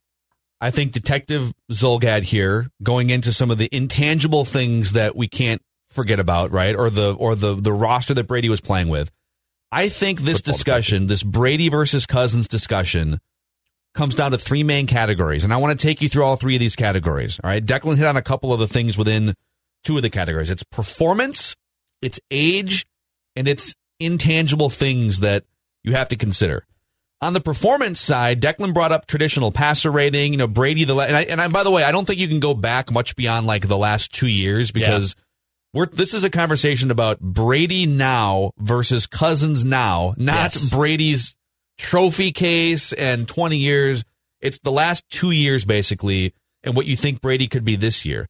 I 0.61 0.70
think 0.70 0.92
Detective 0.92 1.52
Zolgad 1.70 2.23
here 2.23 2.70
going 2.82 3.11
into 3.11 3.32
some 3.32 3.50
of 3.50 3.58
the 3.58 3.68
intangible 3.73 4.44
things 4.44 4.92
that 4.92 5.16
we 5.16 5.28
can't 5.28 5.62
forget 5.88 6.18
about, 6.18 6.52
right? 6.52 6.75
Or 6.75 6.90
the 6.90 7.14
or 7.14 7.34
the 7.34 7.54
the 7.54 7.73
roster 7.73 8.14
that 8.14 8.26
Brady 8.26 8.49
was 8.49 8.61
playing 8.61 8.88
with. 8.88 9.11
I 9.73 9.88
think 9.88 10.20
this 10.20 10.38
Football 10.38 10.52
discussion, 10.52 11.06
this 11.06 11.23
Brady 11.23 11.68
versus 11.68 12.06
Cousins 12.06 12.46
discussion, 12.46 13.20
comes 13.94 14.14
down 14.14 14.32
to 14.32 14.38
three 14.38 14.62
main 14.62 14.86
categories, 14.86 15.44
and 15.44 15.52
I 15.52 15.56
want 15.56 15.78
to 15.78 15.86
take 15.86 16.02
you 16.02 16.08
through 16.08 16.24
all 16.24 16.36
three 16.36 16.56
of 16.56 16.60
these 16.60 16.76
categories. 16.76 17.40
All 17.42 17.48
right, 17.48 17.64
Declan 17.64 17.96
hit 17.96 18.06
on 18.06 18.16
a 18.16 18.22
couple 18.22 18.52
of 18.52 18.58
the 18.58 18.68
things 18.68 18.98
within 18.98 19.34
two 19.84 19.96
of 19.96 20.02
the 20.02 20.10
categories. 20.10 20.50
It's 20.50 20.64
performance, 20.64 21.56
it's 22.02 22.20
age, 22.30 22.86
and 23.36 23.46
it's 23.48 23.74
intangible 24.00 24.70
things 24.70 25.20
that 25.20 25.44
you 25.82 25.94
have 25.94 26.08
to 26.08 26.16
consider. 26.16 26.66
On 27.20 27.32
the 27.32 27.40
performance 27.40 28.00
side, 28.00 28.42
Declan 28.42 28.74
brought 28.74 28.92
up 28.92 29.06
traditional 29.06 29.50
passer 29.50 29.90
rating. 29.90 30.32
You 30.32 30.38
know, 30.38 30.46
Brady 30.48 30.84
the 30.84 30.96
and 30.96 31.16
I, 31.16 31.22
and 31.22 31.40
I, 31.40 31.48
by 31.48 31.62
the 31.62 31.70
way, 31.70 31.82
I 31.82 31.92
don't 31.92 32.06
think 32.06 32.18
you 32.18 32.28
can 32.28 32.40
go 32.40 32.52
back 32.52 32.90
much 32.90 33.16
beyond 33.16 33.46
like 33.46 33.66
the 33.66 33.78
last 33.78 34.12
two 34.12 34.26
years 34.26 34.72
because 34.72 35.16
we're 35.72 35.86
this 35.86 36.12
is 36.12 36.24
a 36.24 36.30
conversation 36.30 36.90
about 36.90 37.20
Brady 37.20 37.86
now 37.86 38.52
versus 38.58 39.06
Cousins 39.06 39.64
now, 39.64 40.14
not 40.18 40.54
Yes. 40.54 40.68
Brady's 40.68 41.36
trophy 41.78 42.32
case 42.32 42.92
and 42.92 43.26
twenty 43.28 43.58
years. 43.58 44.04
It's 44.40 44.58
the 44.58 44.72
last 44.72 45.08
two 45.10 45.30
years 45.30 45.64
basically, 45.64 46.34
and 46.62 46.76
what 46.76 46.86
you 46.86 46.96
think 46.96 47.20
Brady 47.20 47.46
could 47.48 47.64
be 47.64 47.76
this 47.76 48.04
year. 48.04 48.28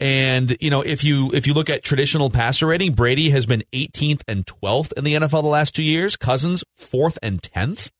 And 0.00 0.56
you 0.60 0.70
know, 0.70 0.82
if 0.82 1.04
you 1.04 1.30
if 1.32 1.46
you 1.46 1.54
look 1.54 1.70
at 1.70 1.82
traditional 1.82 2.30
passer 2.30 2.66
rating, 2.66 2.92
Brady 2.94 3.30
has 3.30 3.46
been 3.46 3.62
18th 3.72 4.22
and 4.26 4.44
12th 4.44 4.92
in 4.96 5.04
the 5.04 5.14
NFL 5.14 5.42
the 5.42 5.48
last 5.48 5.74
two 5.74 5.84
years. 5.84 6.16
Cousins 6.16 6.64
fourth 6.76 7.18
and 7.22 7.40
10th. 7.40 7.90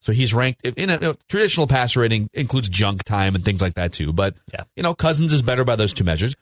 So 0.00 0.12
he's 0.12 0.34
ranked 0.34 0.66
in 0.66 0.90
a, 0.90 1.10
a 1.10 1.14
traditional 1.28 1.66
passer 1.66 2.00
rating 2.00 2.28
includes 2.32 2.68
junk 2.68 3.04
time 3.04 3.34
and 3.34 3.44
things 3.44 3.62
like 3.62 3.74
that 3.74 3.92
too. 3.92 4.12
But 4.12 4.34
Yeah. 4.52 4.64
you 4.76 4.82
know, 4.82 4.94
Cousins 4.94 5.32
is 5.32 5.42
better 5.42 5.62
by 5.64 5.76
those 5.76 5.92
two 5.92 6.04
measures. 6.04 6.34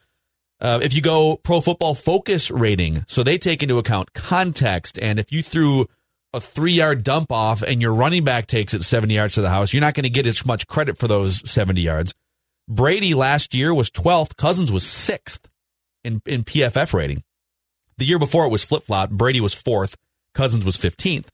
Uh, 0.61 0.79
if 0.83 0.95
you 0.95 1.01
go 1.03 1.37
Pro 1.37 1.61
Football 1.61 1.95
Focus 1.95 2.51
rating, 2.51 3.05
so 3.09 3.23
they 3.23 3.37
take 3.39 3.63
into 3.63 3.79
account 3.79 4.13
context, 4.13 4.99
and 5.01 5.19
if 5.19 5.33
you 5.33 5.43
threw 5.43 5.87
a 6.33 6.41
three 6.41 6.73
yard 6.73 7.03
dump 7.03 7.33
off 7.33 7.63
and 7.63 7.81
your 7.81 7.95
running 7.95 8.25
back 8.25 8.47
takes 8.47 8.75
it 8.75 8.83
70 8.83 9.15
yards 9.15 9.35
to 9.35 9.43
the 9.43 9.51
house, 9.51 9.73
you're 9.73 9.81
not 9.81 9.95
going 9.95 10.05
to 10.05 10.11
get 10.11 10.27
as 10.27 10.45
much 10.47 10.67
credit 10.67 10.99
for 10.99 11.09
those 11.09 11.49
70 11.51 11.81
yards. 11.81 12.15
Brady 12.69 13.15
last 13.15 13.55
year 13.55 13.75
was 13.75 13.91
12th, 13.91 14.37
Cousins 14.37 14.71
was 14.71 14.85
6th 14.85 15.41
in, 16.05 16.23
in 16.27 16.45
PFF 16.45 16.95
rating. 16.95 17.23
The 17.99 18.07
year 18.07 18.19
before 18.19 18.47
it 18.47 18.51
was 18.51 18.65
flip 18.65 18.85
flop. 18.85 19.11
Brady 19.11 19.41
was 19.41 19.55
4th, 19.55 19.95
Cousins 20.35 20.65
was 20.65 20.79
15th. 20.79 21.27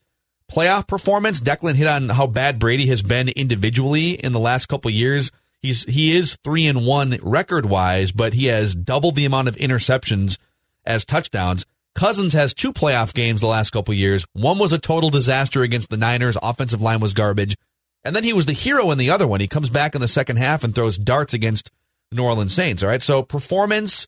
Playoff 0.51 0.87
performance, 0.87 1.41
Declan 1.41 1.75
hit 1.75 1.87
on 1.87 2.09
how 2.09 2.25
bad 2.25 2.57
Brady 2.57 2.87
has 2.87 3.03
been 3.03 3.29
individually 3.29 4.11
in 4.11 4.31
the 4.31 4.39
last 4.39 4.67
couple 4.67 4.89
years. 4.89 5.31
He's 5.61 5.83
he 5.83 6.15
is 6.15 6.37
3 6.43 6.67
and 6.67 6.85
1 6.85 7.19
record 7.21 7.65
wise, 7.65 8.11
but 8.11 8.33
he 8.33 8.45
has 8.45 8.73
doubled 8.73 9.15
the 9.15 9.25
amount 9.25 9.49
of 9.49 9.55
interceptions 9.57 10.37
as 10.85 11.03
touchdowns. 11.03 11.65
Cousins 11.97 12.33
has 12.33 12.53
two 12.53 12.73
playoff 12.73 13.11
games 13.11 13.41
the 13.41 13.47
last 13.47 13.71
couple 13.71 13.91
years. 13.91 14.23
One 14.33 14.59
was 14.59 14.71
a 14.71 14.77
total 14.77 15.09
disaster 15.09 15.63
against 15.63 15.89
the 15.89 15.97
Niners. 15.97 16.37
Offensive 16.43 16.79
line 16.79 16.99
was 16.99 17.15
garbage. 17.15 17.55
And 18.03 18.15
then 18.15 18.23
he 18.23 18.33
was 18.33 18.45
the 18.45 18.53
hero 18.53 18.91
in 18.91 18.99
the 18.99 19.09
other 19.09 19.25
one. 19.25 19.39
He 19.39 19.47
comes 19.47 19.71
back 19.71 19.95
in 19.95 20.01
the 20.01 20.07
second 20.07 20.35
half 20.35 20.63
and 20.63 20.75
throws 20.75 20.99
darts 20.99 21.33
against 21.33 21.71
the 22.11 22.17
New 22.17 22.23
Orleans 22.23 22.53
Saints. 22.53 22.83
All 22.83 22.89
right. 22.89 23.01
So 23.01 23.23
performance, 23.23 24.07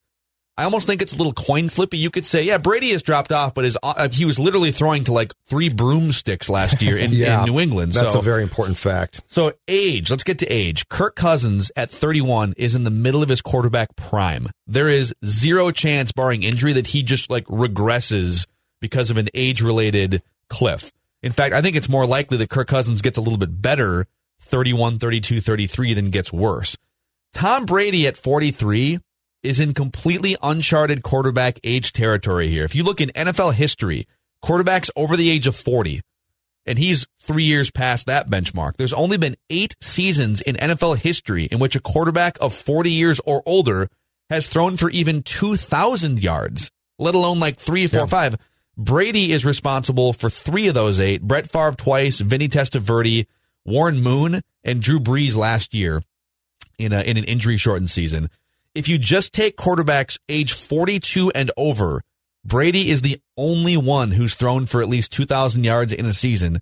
I 0.59 0.65
almost 0.65 0.87
think 0.87 1.01
it's 1.01 1.13
a 1.13 1.17
little 1.17 1.31
coin 1.31 1.69
flippy. 1.69 1.97
You 1.97 2.11
could 2.11 2.25
say, 2.25 2.43
yeah, 2.43 2.57
Brady 2.57 2.91
has 2.91 3.01
dropped 3.01 3.31
off, 3.31 3.53
but 3.53 3.63
his 3.63 3.77
uh, 3.81 4.09
he 4.09 4.25
was 4.25 4.37
literally 4.37 4.73
throwing 4.73 5.05
to 5.05 5.13
like 5.13 5.33
three 5.45 5.69
broomsticks 5.69 6.49
last 6.49 6.81
year 6.81 6.97
in, 6.97 7.11
Yeah, 7.13 7.39
in 7.39 7.45
New 7.45 7.61
England. 7.61 7.93
That's 7.93 8.11
so 8.11 8.19
a 8.19 8.21
very 8.21 8.43
important 8.43 8.77
fact. 8.77 9.21
so 9.27 9.53
age, 9.69 10.11
let's 10.11 10.25
get 10.25 10.39
to 10.39 10.47
age. 10.47 10.89
Kirk 10.89 11.15
Cousins 11.15 11.71
at 11.77 11.89
31 11.89 12.55
is 12.57 12.75
in 12.75 12.83
the 12.83 12.89
middle 12.89 13.23
of 13.23 13.29
his 13.29 13.41
quarterback 13.41 13.95
prime. 13.95 14.47
There 14.67 14.89
is 14.89 15.13
zero 15.23 15.71
chance, 15.71 16.11
barring 16.11 16.43
injury, 16.43 16.73
that 16.73 16.87
he 16.87 17.03
just 17.03 17.29
like 17.29 17.45
regresses 17.45 18.45
because 18.81 19.09
of 19.09 19.17
an 19.17 19.29
age 19.33 19.61
related 19.61 20.21
cliff. 20.49 20.91
In 21.23 21.31
fact, 21.31 21.55
I 21.55 21.61
think 21.61 21.77
it's 21.77 21.87
more 21.87 22.05
likely 22.05 22.37
that 22.37 22.49
Kirk 22.49 22.67
Cousins 22.67 23.01
gets 23.01 23.17
a 23.17 23.21
little 23.21 23.39
bit 23.39 23.61
better 23.61 24.07
31, 24.41 24.99
32, 24.99 25.39
33 25.39 25.93
than 25.93 26.09
gets 26.09 26.33
worse. 26.33 26.75
Tom 27.31 27.65
Brady 27.65 28.07
at 28.07 28.17
43 28.17 28.99
is 29.43 29.59
in 29.59 29.73
completely 29.73 30.35
uncharted 30.41 31.03
quarterback 31.03 31.59
age 31.63 31.93
territory 31.93 32.49
here. 32.49 32.65
If 32.65 32.75
you 32.75 32.83
look 32.83 33.01
in 33.01 33.09
NFL 33.09 33.53
history, 33.53 34.07
quarterbacks 34.43 34.89
over 34.95 35.15
the 35.15 35.29
age 35.29 35.47
of 35.47 35.55
40, 35.55 36.01
and 36.65 36.77
he's 36.77 37.07
three 37.19 37.45
years 37.45 37.71
past 37.71 38.05
that 38.05 38.29
benchmark. 38.29 38.77
There's 38.77 38.93
only 38.93 39.17
been 39.17 39.35
eight 39.49 39.75
seasons 39.81 40.41
in 40.41 40.55
NFL 40.55 40.97
history 40.97 41.45
in 41.45 41.59
which 41.59 41.75
a 41.75 41.79
quarterback 41.81 42.37
of 42.41 42.53
40 42.53 42.91
years 42.91 43.19
or 43.25 43.41
older 43.45 43.89
has 44.29 44.47
thrown 44.47 44.77
for 44.77 44.89
even 44.91 45.23
2,000 45.23 46.21
yards, 46.21 46.71
let 46.99 47.15
alone 47.15 47.39
like 47.39 47.57
three, 47.57 47.87
four, 47.87 48.07
five. 48.07 48.37
Brady 48.77 49.31
is 49.31 49.45
responsible 49.45 50.13
for 50.13 50.29
three 50.29 50.67
of 50.67 50.73
those 50.73 50.99
eight. 50.99 51.21
Brett 51.21 51.47
Favre 51.49 51.75
twice, 51.75 52.19
Vinny 52.19 52.47
Testaverde, 52.47 53.25
Warren 53.65 54.01
Moon, 54.01 54.41
and 54.63 54.81
Drew 54.81 54.99
Brees 54.99 55.35
last 55.35 55.73
year 55.73 56.01
in 56.77 56.93
a 56.93 57.01
in 57.01 57.17
an 57.17 57.25
injury 57.25 57.57
shortened 57.57 57.89
season. 57.89 58.29
If 58.75 58.87
you 58.87 58.97
just 58.97 59.33
take 59.33 59.57
quarterbacks 59.57 60.19
age 60.29 60.53
42 60.53 61.31
and 61.31 61.51
over, 61.57 62.01
Brady 62.45 62.89
is 62.89 63.01
the 63.01 63.19
only 63.37 63.77
one 63.77 64.11
who's 64.11 64.35
thrown 64.35 64.65
for 64.65 64.81
at 64.81 64.89
least 64.89 65.11
2000 65.11 65.63
yards 65.63 65.93
in 65.93 66.05
a 66.05 66.13
season. 66.13 66.61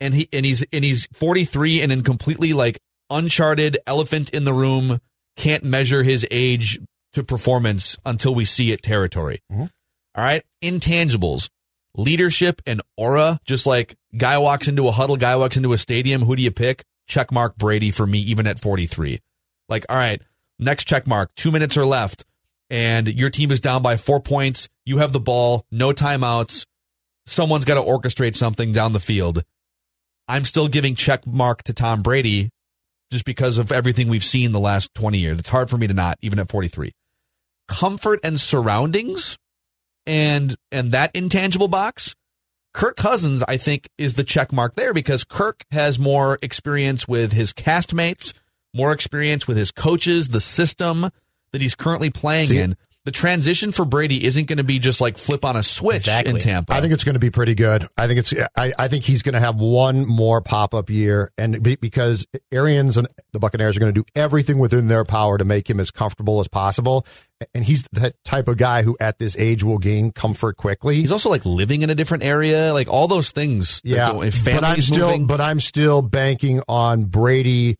And 0.00 0.14
he 0.14 0.28
and 0.32 0.46
he's 0.46 0.64
and 0.72 0.82
he's 0.82 1.06
43 1.12 1.82
and 1.82 1.92
in 1.92 2.02
completely 2.02 2.52
like 2.54 2.78
uncharted 3.10 3.78
elephant 3.86 4.30
in 4.30 4.44
the 4.44 4.54
room, 4.54 5.00
can't 5.36 5.64
measure 5.64 6.02
his 6.02 6.26
age 6.30 6.80
to 7.12 7.22
performance 7.22 7.98
until 8.04 8.34
we 8.34 8.44
see 8.44 8.72
it 8.72 8.82
territory. 8.82 9.42
Mm-hmm. 9.52 9.66
All 10.14 10.24
right, 10.24 10.42
intangibles. 10.62 11.50
Leadership 11.96 12.62
and 12.66 12.80
aura, 12.96 13.40
just 13.44 13.66
like 13.66 13.96
guy 14.16 14.38
walks 14.38 14.68
into 14.68 14.86
a 14.86 14.92
huddle, 14.92 15.16
guy 15.16 15.36
walks 15.36 15.56
into 15.56 15.72
a 15.72 15.78
stadium, 15.78 16.22
who 16.22 16.36
do 16.36 16.42
you 16.42 16.50
pick? 16.52 16.84
Check 17.08 17.32
mark 17.32 17.56
Brady 17.56 17.90
for 17.90 18.06
me 18.06 18.20
even 18.20 18.46
at 18.46 18.60
43. 18.60 19.20
Like, 19.68 19.86
all 19.88 19.96
right, 19.96 20.22
next 20.60 20.84
check 20.84 21.06
mark, 21.06 21.34
two 21.34 21.50
minutes 21.50 21.76
are 21.76 21.84
left, 21.84 22.24
and 22.68 23.08
your 23.08 23.30
team 23.30 23.50
is 23.50 23.60
down 23.60 23.82
by 23.82 23.96
four 23.96 24.20
points. 24.20 24.68
You 24.84 24.98
have 24.98 25.12
the 25.12 25.20
ball, 25.20 25.64
no 25.70 25.92
timeouts. 25.92 26.66
Someone's 27.26 27.64
got 27.64 27.74
to 27.74 27.88
orchestrate 27.88 28.34
something 28.34 28.72
down 28.72 28.92
the 28.92 29.00
field. 29.00 29.42
I'm 30.28 30.44
still 30.44 30.68
giving 30.68 30.94
check 30.94 31.26
mark 31.26 31.62
to 31.64 31.72
Tom 31.72 32.02
Brady 32.02 32.50
just 33.10 33.24
because 33.24 33.58
of 33.58 33.72
everything 33.72 34.08
we've 34.08 34.24
seen 34.24 34.52
the 34.52 34.60
last 34.60 34.94
20 34.94 35.18
years. 35.18 35.38
It's 35.38 35.48
hard 35.48 35.68
for 35.68 35.76
me 35.76 35.86
to 35.88 35.94
not, 35.94 36.18
even 36.22 36.38
at 36.38 36.48
43. 36.48 36.92
Comfort 37.68 38.20
and 38.22 38.38
surroundings 38.38 39.36
and 40.06 40.56
and 40.72 40.92
that 40.92 41.14
intangible 41.14 41.68
box, 41.68 42.14
Kirk 42.72 42.96
Cousins, 42.96 43.42
I 43.46 43.56
think, 43.56 43.88
is 43.98 44.14
the 44.14 44.24
check 44.24 44.52
mark 44.52 44.74
there 44.74 44.94
because 44.94 45.24
Kirk 45.24 45.62
has 45.70 45.98
more 45.98 46.38
experience 46.42 47.06
with 47.06 47.32
his 47.32 47.52
castmates, 47.52 48.32
more 48.74 48.92
experience 48.92 49.46
with 49.48 49.56
his 49.56 49.70
coaches, 49.70 50.28
the 50.28 50.40
system 50.40 51.10
that 51.52 51.60
he's 51.60 51.74
currently 51.74 52.10
playing 52.10 52.48
See- 52.48 52.58
in. 52.58 52.76
The 53.06 53.12
transition 53.12 53.72
for 53.72 53.86
Brady 53.86 54.22
isn't 54.26 54.46
going 54.46 54.58
to 54.58 54.62
be 54.62 54.78
just 54.78 55.00
like 55.00 55.16
flip 55.16 55.42
on 55.42 55.56
a 55.56 55.62
switch 55.62 55.96
Exactly. 56.02 56.32
in 56.34 56.38
Tampa. 56.38 56.74
I 56.74 56.82
think 56.82 56.92
it's 56.92 57.02
going 57.02 57.14
to 57.14 57.18
be 57.18 57.30
pretty 57.30 57.54
good. 57.54 57.86
I 57.96 58.06
think 58.06 58.18
it's. 58.20 58.34
I, 58.54 58.74
I 58.78 58.88
think 58.88 59.04
he's 59.04 59.22
going 59.22 59.32
to 59.32 59.40
have 59.40 59.56
one 59.56 60.06
more 60.06 60.42
pop 60.42 60.74
up 60.74 60.90
year, 60.90 61.32
and 61.38 61.62
be, 61.62 61.76
because 61.76 62.26
Arians 62.52 62.98
and 62.98 63.08
the 63.32 63.38
Buccaneers 63.38 63.74
are 63.78 63.80
going 63.80 63.94
to 63.94 63.98
do 63.98 64.04
everything 64.14 64.58
within 64.58 64.88
their 64.88 65.04
power 65.04 65.38
to 65.38 65.46
make 65.46 65.68
him 65.68 65.80
as 65.80 65.90
comfortable 65.90 66.40
as 66.40 66.48
possible, 66.48 67.06
and 67.54 67.64
he's 67.64 67.88
that 67.92 68.22
type 68.22 68.48
of 68.48 68.58
guy 68.58 68.82
who, 68.82 68.98
at 69.00 69.18
this 69.18 69.34
age, 69.38 69.64
will 69.64 69.78
gain 69.78 70.12
comfort 70.12 70.58
quickly. 70.58 70.96
he's 70.96 71.10
also 71.10 71.30
like 71.30 71.46
living 71.46 71.80
in 71.80 71.88
a 71.88 71.94
different 71.94 72.22
area, 72.22 72.74
like 72.74 72.86
all 72.86 73.08
those 73.08 73.30
things. 73.30 73.80
yeah, 73.82 74.12
go- 74.12 74.22
if 74.22 74.44
but 74.44 74.62
I'm 74.62 74.82
still, 74.82 75.06
moving. 75.08 75.26
but 75.26 75.40
I'm 75.40 75.58
still 75.60 76.02
banking 76.02 76.60
on 76.68 77.04
Brady 77.04 77.78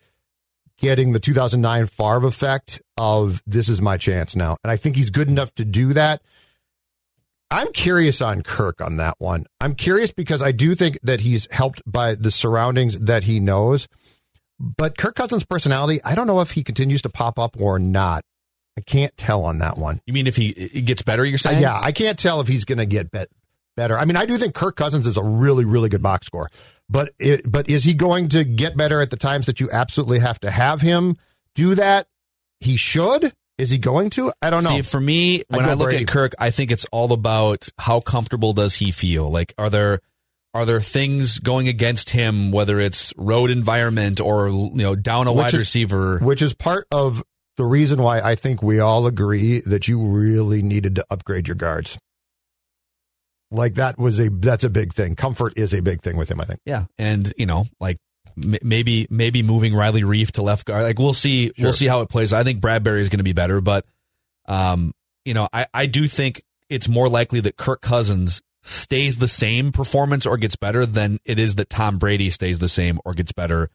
getting 0.81 1.13
the 1.13 1.21
2009 1.21 1.87
Favre 1.87 2.27
effect 2.27 2.83
of 2.97 3.43
this 3.47 3.69
is 3.69 3.81
my 3.81 3.97
chance 3.97 4.35
now, 4.35 4.57
and 4.65 4.71
I 4.71 4.77
think 4.77 4.97
he's 4.97 5.11
good 5.11 5.29
enough 5.29 5.55
to 5.55 5.65
do 5.65 5.93
that. 5.93 6.23
I'm 7.53 7.73
curious 7.73 8.23
on 8.23 8.43
Kirk 8.43 8.81
on 8.81 8.97
that 8.99 9.15
one. 9.19 9.47
I'm 9.61 9.75
curious 9.75 10.13
because 10.13 10.41
I 10.41 10.53
do 10.53 10.75
think 10.75 10.99
that 11.03 11.21
he's 11.23 11.49
helped 11.51 11.83
by 11.85 12.15
the 12.15 12.31
surroundings 12.31 12.99
that 13.01 13.25
he 13.25 13.41
knows. 13.41 13.89
But 14.61 14.97
Kirk 14.97 15.15
Cousins' 15.17 15.45
personality, 15.45 16.01
I 16.05 16.15
don't 16.15 16.27
know 16.27 16.41
if 16.41 16.53
he 16.53 16.63
continues 16.63 17.03
to 17.03 17.09
pop 17.09 17.39
up 17.39 17.57
or 17.59 17.79
not. 17.79 18.25
I 18.79 18.83
can't 18.83 19.17
tell 19.17 19.45
on 19.45 19.59
that 19.59 19.79
one. 19.79 20.01
you 20.07 20.13
mean 20.13 20.27
if 20.29 20.37
he 20.37 20.53
gets 20.53 21.03
better? 21.03 21.25
You're 21.25 21.37
Uh, 21.37 21.39
saying? 21.39 21.63
yeah, 21.63 21.79
I 21.81 21.91
can't 21.93 22.19
tell 22.19 22.41
if 22.41 22.47
he's 22.47 22.65
going 22.65 22.79
to 22.79 22.87
get 22.87 23.11
bet- 23.11 23.31
better. 23.77 23.99
I 23.99 24.05
mean, 24.05 24.17
I 24.17 24.27
do 24.27 24.39
think 24.39 24.55
Kirk 24.55 24.77
Cousins 24.77 25.07
is 25.07 25.17
a 25.17 25.23
really, 25.25 25.65
really 25.65 25.89
good 25.89 26.03
box 26.03 26.27
score, 26.27 26.51
but 26.91 27.13
it, 27.19 27.51
but 27.51 27.71
is 27.71 27.85
he 27.85 27.95
going 27.95 28.29
to 28.31 28.45
get 28.45 28.77
better 28.77 29.01
at 29.01 29.11
the 29.11 29.17
times 29.17 29.47
that 29.47 29.61
you 29.61 29.71
absolutely 29.73 30.19
have 30.19 30.41
to 30.41 30.51
have 30.51 30.81
him 30.81 31.17
do 31.55 31.75
that? 31.77 32.09
He 32.61 32.77
should. 32.77 33.33
Is 33.59 33.71
he 33.71 33.79
going 33.79 34.11
to? 34.11 34.33
I 34.43 34.51
don't 34.51 34.65
know. 34.65 34.71
See, 34.71 34.83
for 34.83 35.01
me, 35.01 35.45
when 35.49 35.65
I 35.67 35.75
look 35.75 35.89
Brady. 35.91 36.05
at 36.05 36.09
Kirk, 36.09 36.33
I 36.39 36.51
think 36.51 36.71
it's 36.71 36.87
all 36.93 37.13
about 37.13 37.69
how 37.79 38.01
comfortable 38.01 38.53
does 38.55 38.75
he 38.77 38.91
feel. 38.91 39.29
Like, 39.31 39.53
are 39.59 39.69
there 39.71 40.01
are 40.55 40.65
there 40.65 40.81
things 40.81 41.39
going 41.39 41.69
against 41.69 42.11
him, 42.11 42.51
whether 42.53 42.81
it's 42.81 43.13
road 43.17 43.51
environment 43.51 44.19
or 44.19 44.49
you 44.49 44.71
know 44.75 44.97
down 44.97 45.27
a 45.27 45.33
Which 45.33 45.43
wide 45.45 45.55
is- 45.55 45.61
receiver? 45.61 46.19
which 46.19 46.43
is 46.43 46.55
part 46.55 46.87
of 46.91 47.23
the 47.57 47.65
reason 47.67 48.03
why 48.03 48.21
I 48.21 48.35
think 48.35 48.63
we 48.63 48.81
all 48.81 49.07
agree 49.07 49.61
that 49.67 49.87
you 49.87 50.03
really 50.07 50.63
needed 50.63 50.95
to 50.97 51.05
upgrade 51.11 51.47
your 51.47 51.55
guards. 51.57 51.99
Like 53.51 53.75
that 53.75 53.99
was 53.99 54.21
a 54.21 54.29
that's 54.31 54.65
a 54.65 54.71
big 54.71 54.93
thing. 54.93 55.17
Comfort 55.17 55.55
is 55.57 55.75
a 55.75 55.83
big 55.83 56.03
thing 56.03 56.17
with 56.17 56.31
him. 56.31 56.41
I 56.41 56.45
think. 56.45 56.61
Yeah, 56.65 56.85
and 56.99 57.33
you 57.37 57.47
know, 57.47 57.67
like 57.81 57.97
m- 58.41 58.57
maybe 58.63 59.07
maybe 59.11 59.43
moving 59.43 59.75
Riley 59.75 60.03
Reiff 60.03 60.33
to 60.33 60.43
left 60.43 60.67
guard. 60.67 60.85
Like 60.85 60.99
we'll 60.99 61.15
see 61.15 61.47
Sure. 61.57 61.65
we'll 61.67 61.73
see 61.73 61.87
how 61.89 62.01
it 62.03 62.09
plays. 62.09 62.33
I 62.33 62.45
think 62.45 62.61
Bradbury 62.61 63.03
is 63.03 63.09
going 63.09 63.19
to 63.19 63.25
be 63.25 63.33
better, 63.33 63.61
but 63.61 63.85
um, 64.47 64.93
you 65.25 65.35
know, 65.35 65.49
I 65.53 65.67
I 65.75 65.87
do 65.87 66.07
think 66.07 66.43
it's 66.69 66.89
more 66.89 67.09
likely 67.09 67.41
that 67.41 67.57
Kirk 67.57 67.81
Cousins 67.81 68.41
stays 68.63 69.17
the 69.17 69.27
same 69.29 69.73
performance 69.73 70.27
or 70.27 70.37
gets 70.37 70.55
better 70.55 70.85
than 70.87 71.19
it 71.25 71.39
is 71.39 71.57
that 71.57 71.71
Tom 71.71 71.99
Brady 71.99 72.31
stays 72.31 72.59
the 72.61 72.69
same 72.69 73.01
or 73.05 73.13
gets 73.15 73.33
better. 73.33 73.71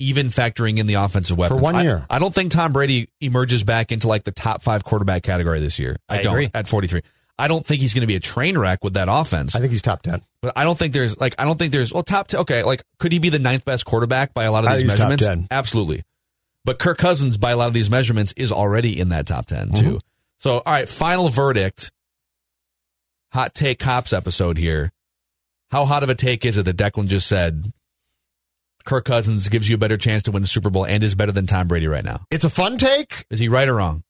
Even 0.00 0.26
factoring 0.26 0.78
in 0.78 0.88
the 0.88 0.94
offensive 0.94 1.38
weapons. 1.38 1.60
for 1.60 1.62
one 1.62 1.76
I- 1.76 1.82
year. 1.84 2.04
I, 2.10 2.18
don't 2.18 2.34
think 2.34 2.50
Tom 2.50 2.72
Brady 2.72 3.10
emerges 3.20 3.62
back 3.62 3.92
into 3.92 4.08
like 4.08 4.24
the 4.24 4.32
top 4.32 4.60
five 4.60 4.82
quarterback 4.82 5.22
category 5.22 5.60
this 5.60 5.78
year. 5.78 5.96
I, 6.08 6.18
I 6.18 6.22
don't 6.22 6.32
agree. 6.34 6.50
at 6.52 6.66
43. 6.66 7.02
I 7.38 7.48
don't 7.48 7.64
think 7.66 7.80
he's 7.80 7.94
going 7.94 8.02
to 8.02 8.06
be 8.06 8.16
a 8.16 8.20
train 8.20 8.56
wreck 8.56 8.84
with 8.84 8.94
that 8.94 9.08
offense. 9.10 9.56
I 9.56 9.60
think 9.60 9.72
he's 9.72 9.82
top 9.82 10.02
ten. 10.02 10.22
But 10.40 10.52
I 10.56 10.64
don't 10.64 10.78
think 10.78 10.92
there's 10.92 11.18
like 11.18 11.34
I 11.38 11.44
don't 11.44 11.58
think 11.58 11.72
there's 11.72 11.92
well 11.92 12.02
top 12.02 12.28
ten, 12.28 12.40
okay 12.40 12.62
like 12.62 12.82
could 12.98 13.12
he 13.12 13.18
be 13.18 13.28
the 13.28 13.38
ninth 13.38 13.64
best 13.64 13.84
quarterback 13.84 14.34
by 14.34 14.44
a 14.44 14.52
lot 14.52 14.64
of 14.64 14.70
I 14.70 14.74
these 14.74 14.82
think 14.82 14.92
he's 14.92 15.00
top 15.00 15.08
measurements? 15.10 15.48
10. 15.50 15.56
Absolutely. 15.56 16.02
But 16.64 16.78
Kirk 16.78 16.98
Cousins 16.98 17.36
by 17.36 17.50
a 17.50 17.56
lot 17.56 17.68
of 17.68 17.74
these 17.74 17.90
measurements 17.90 18.32
is 18.36 18.52
already 18.52 18.98
in 18.98 19.08
that 19.10 19.26
top 19.26 19.46
10 19.46 19.72
too. 19.72 19.84
Mm-hmm. 19.84 19.96
So 20.38 20.58
all 20.58 20.72
right, 20.72 20.88
final 20.88 21.28
verdict. 21.28 21.90
Hot 23.32 23.52
take 23.52 23.80
cops 23.80 24.12
episode 24.12 24.58
here. 24.58 24.92
How 25.70 25.86
hot 25.86 26.04
of 26.04 26.08
a 26.08 26.14
take 26.14 26.44
is 26.44 26.56
it 26.56 26.64
that 26.66 26.76
Declan 26.76 27.08
just 27.08 27.26
said 27.26 27.72
Kirk 28.84 29.06
Cousins 29.06 29.48
gives 29.48 29.68
you 29.68 29.74
a 29.74 29.78
better 29.78 29.96
chance 29.96 30.22
to 30.24 30.30
win 30.30 30.42
the 30.42 30.48
Super 30.48 30.70
Bowl 30.70 30.84
and 30.84 31.02
is 31.02 31.14
better 31.14 31.32
than 31.32 31.46
Tom 31.46 31.66
Brady 31.66 31.88
right 31.88 32.04
now. 32.04 32.26
It's 32.30 32.44
a 32.44 32.50
fun 32.50 32.76
take. 32.76 33.24
Is 33.30 33.40
he 33.40 33.48
right 33.48 33.66
or 33.66 33.74
wrong? 33.74 34.04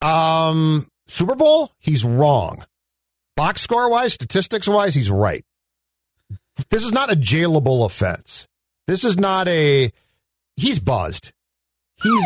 Um, 0.00 0.88
Super 1.08 1.34
Bowl, 1.34 1.72
he's 1.78 2.04
wrong. 2.04 2.64
Box 3.40 3.62
score 3.62 3.88
wise, 3.88 4.12
statistics 4.12 4.68
wise, 4.68 4.94
he's 4.94 5.10
right. 5.10 5.46
This 6.68 6.84
is 6.84 6.92
not 6.92 7.10
a 7.10 7.16
jailable 7.16 7.86
offense. 7.86 8.46
This 8.86 9.02
is 9.02 9.16
not 9.16 9.48
a. 9.48 9.90
He's 10.56 10.78
buzzed. 10.78 11.32
He's 12.02 12.22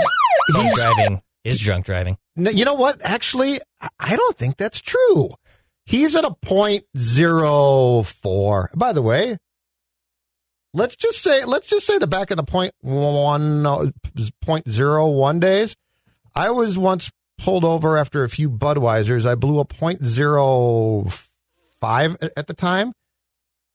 Drunk 0.48 0.66
he's. 0.66 0.74
driving 0.74 1.22
is 1.44 1.60
drunk 1.60 1.86
driving. 1.86 2.18
You 2.34 2.64
know 2.64 2.74
what? 2.74 3.00
Actually, 3.04 3.60
I- 4.00 4.16
don't 4.16 4.36
think 4.36 4.56
that's 4.56 4.80
true. 4.80 5.30
He's 5.86 6.16
at 6.16 6.24
a 6.24 6.34
point 6.34 6.84
zero 6.98 8.02
four. 8.02 8.70
By 8.74 8.92
the 8.92 9.02
way, 9.02 9.36
let's 10.72 10.96
just 10.96 11.22
say 11.22 11.44
let's 11.44 11.68
just 11.68 11.86
say 11.86 11.98
the 11.98 12.08
back 12.08 12.32
of 12.32 12.38
the 12.38 12.42
point 12.42 12.74
one 12.80 13.92
point 14.42 14.68
zero 14.68 15.06
one 15.06 15.38
days. 15.38 15.76
I 16.34 16.50
was 16.50 16.76
once 16.76 17.12
pulled 17.38 17.64
over 17.64 17.96
after 17.96 18.22
a 18.22 18.28
few 18.28 18.50
Budweisers. 18.50 19.26
I 19.26 19.34
blew 19.34 19.58
a 19.58 19.64
point 19.64 20.04
zero 20.04 21.06
five 21.80 22.16
at 22.20 22.32
at 22.36 22.46
the 22.46 22.54
time. 22.54 22.92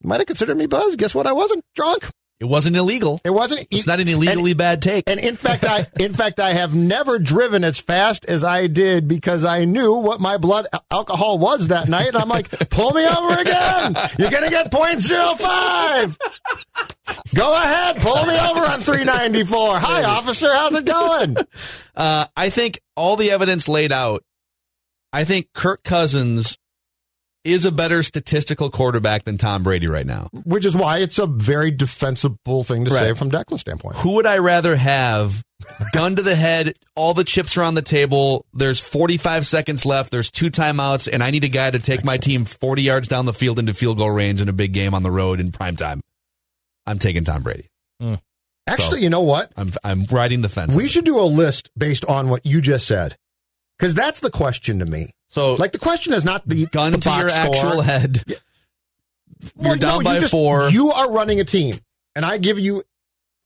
Might 0.01 0.21
have 0.21 0.27
considered 0.27 0.57
me 0.57 0.65
buzzed. 0.65 0.97
Guess 0.97 1.13
what? 1.13 1.27
I 1.27 1.33
wasn't 1.33 1.63
drunk. 1.75 2.09
It 2.39 2.45
wasn't 2.45 2.77
illegal. 2.77 3.19
It 3.25 3.31
wasn't. 3.31 3.67
It's 3.69 3.85
not 3.85 3.99
an 3.99 4.07
illegally 4.07 4.53
bad 4.53 4.81
take. 4.81 5.03
And 5.09 5.19
in 5.19 5.35
fact, 5.35 5.65
I 5.65 5.87
in 5.99 6.13
fact 6.13 6.39
I 6.39 6.53
have 6.53 6.73
never 6.73 7.19
driven 7.19 7.65
as 7.65 7.81
fast 7.81 8.23
as 8.25 8.45
I 8.45 8.67
did 8.67 9.09
because 9.09 9.43
I 9.43 9.65
knew 9.65 9.95
what 9.95 10.21
my 10.21 10.37
blood 10.37 10.65
alcohol 10.89 11.37
was 11.37 11.67
that 11.67 11.89
night. 11.89 12.07
And 12.07 12.17
I'm 12.17 12.29
like, 12.29 12.49
pull 12.69 12.93
me 12.93 13.05
over 13.05 13.33
again. 13.41 13.97
You're 14.17 14.31
gonna 14.31 14.49
get 14.49 14.71
.05. 14.71 16.17
Go 17.35 17.53
ahead, 17.53 17.97
pull 17.97 18.25
me 18.25 18.39
over 18.39 18.61
on 18.61 18.79
394. 18.79 19.79
Hi, 19.79 20.03
officer. 20.03 20.53
How's 20.53 20.75
it 20.75 20.85
going? 20.85 21.35
Uh, 21.93 22.25
I 22.37 22.49
think 22.49 22.79
all 22.95 23.17
the 23.17 23.31
evidence 23.31 23.67
laid 23.67 23.91
out. 23.91 24.23
I 25.11 25.23
think 25.25 25.47
Kirk 25.53 25.83
Cousins 25.83 26.58
is 27.43 27.65
a 27.65 27.71
better 27.71 28.03
statistical 28.03 28.69
quarterback 28.69 29.23
than 29.23 29.37
Tom 29.37 29.63
Brady 29.63 29.87
right 29.87 30.05
now. 30.05 30.27
Which 30.43 30.65
is 30.65 30.75
why 30.75 30.97
it's 30.97 31.19
a 31.19 31.25
very 31.25 31.71
defensible 31.71 32.63
thing 32.63 32.85
to 32.85 32.91
say 32.91 33.13
from 33.13 33.31
Declan's 33.31 33.61
standpoint. 33.61 33.95
Who 33.97 34.15
would 34.15 34.25
I 34.25 34.37
rather 34.39 34.75
have? 34.75 35.41
Gun 35.93 36.15
to 36.15 36.21
the 36.21 36.35
head, 36.35 36.73
all 36.95 37.13
the 37.13 37.23
chips 37.25 37.57
are 37.57 37.63
on 37.63 37.73
the 37.75 37.81
table. 37.81 38.45
There's 38.53 38.79
45 38.79 39.45
seconds 39.45 39.85
left. 39.85 40.09
There's 40.11 40.31
two 40.31 40.49
timeouts, 40.49 41.09
and 41.11 41.21
I 41.21 41.31
need 41.31 41.43
a 41.43 41.49
guy 41.49 41.69
to 41.69 41.79
take 41.79 42.03
my 42.05 42.15
team 42.17 42.45
40 42.45 42.81
yards 42.81 43.07
down 43.09 43.25
the 43.25 43.33
field 43.33 43.59
into 43.59 43.73
field 43.73 43.97
goal 43.97 44.09
range 44.11 44.41
in 44.41 44.47
a 44.47 44.53
big 44.53 44.71
game 44.73 44.93
on 44.93 45.03
the 45.03 45.11
road 45.11 45.39
in 45.41 45.51
prime 45.51 45.75
time. 45.75 45.99
I'm 46.87 46.97
taking 46.99 47.23
Tom 47.25 47.43
Brady. 47.43 47.67
Hmm. 47.99 48.15
Actually, 48.67 48.99
So- 48.99 49.03
you 49.03 49.09
know 49.09 49.21
what? 49.21 49.51
I'm 49.57 49.71
I'm 49.83 50.03
riding 50.05 50.41
the 50.43 50.49
fence. 50.49 50.75
We 50.75 50.87
should 50.87 51.03
do 51.05 51.19
a 51.19 51.23
list 51.27 51.69
based 51.77 52.05
on 52.05 52.29
what 52.29 52.45
you 52.45 52.61
just 52.61 52.87
said. 52.87 53.17
Because 53.79 53.93
that's 53.93 54.19
the 54.19 54.29
question 54.29 54.79
to 54.79 54.85
me. 54.85 55.11
so 55.29 55.53
Like 55.55 55.71
the 55.71 55.79
question 55.79 56.13
is 56.13 56.25
not 56.25 56.47
the 56.47 56.65
gun 56.67 56.91
the 56.91 56.97
to 56.97 57.09
your 57.09 57.29
score. 57.29 57.55
actual 57.55 57.81
head. 57.81 58.23
You're 58.27 58.37
Well, 59.55 59.75
down 59.77 59.99
no, 59.99 60.03
by 60.03 60.15
you 60.15 60.19
just- 60.21 60.31
four. 60.31 60.69
You 60.69 60.91
are 60.91 61.09
running 61.09 61.39
a 61.39 61.45
team, 61.45 61.77
and 62.15 62.25
I 62.25 62.37
give 62.39 62.59
you 62.59 62.83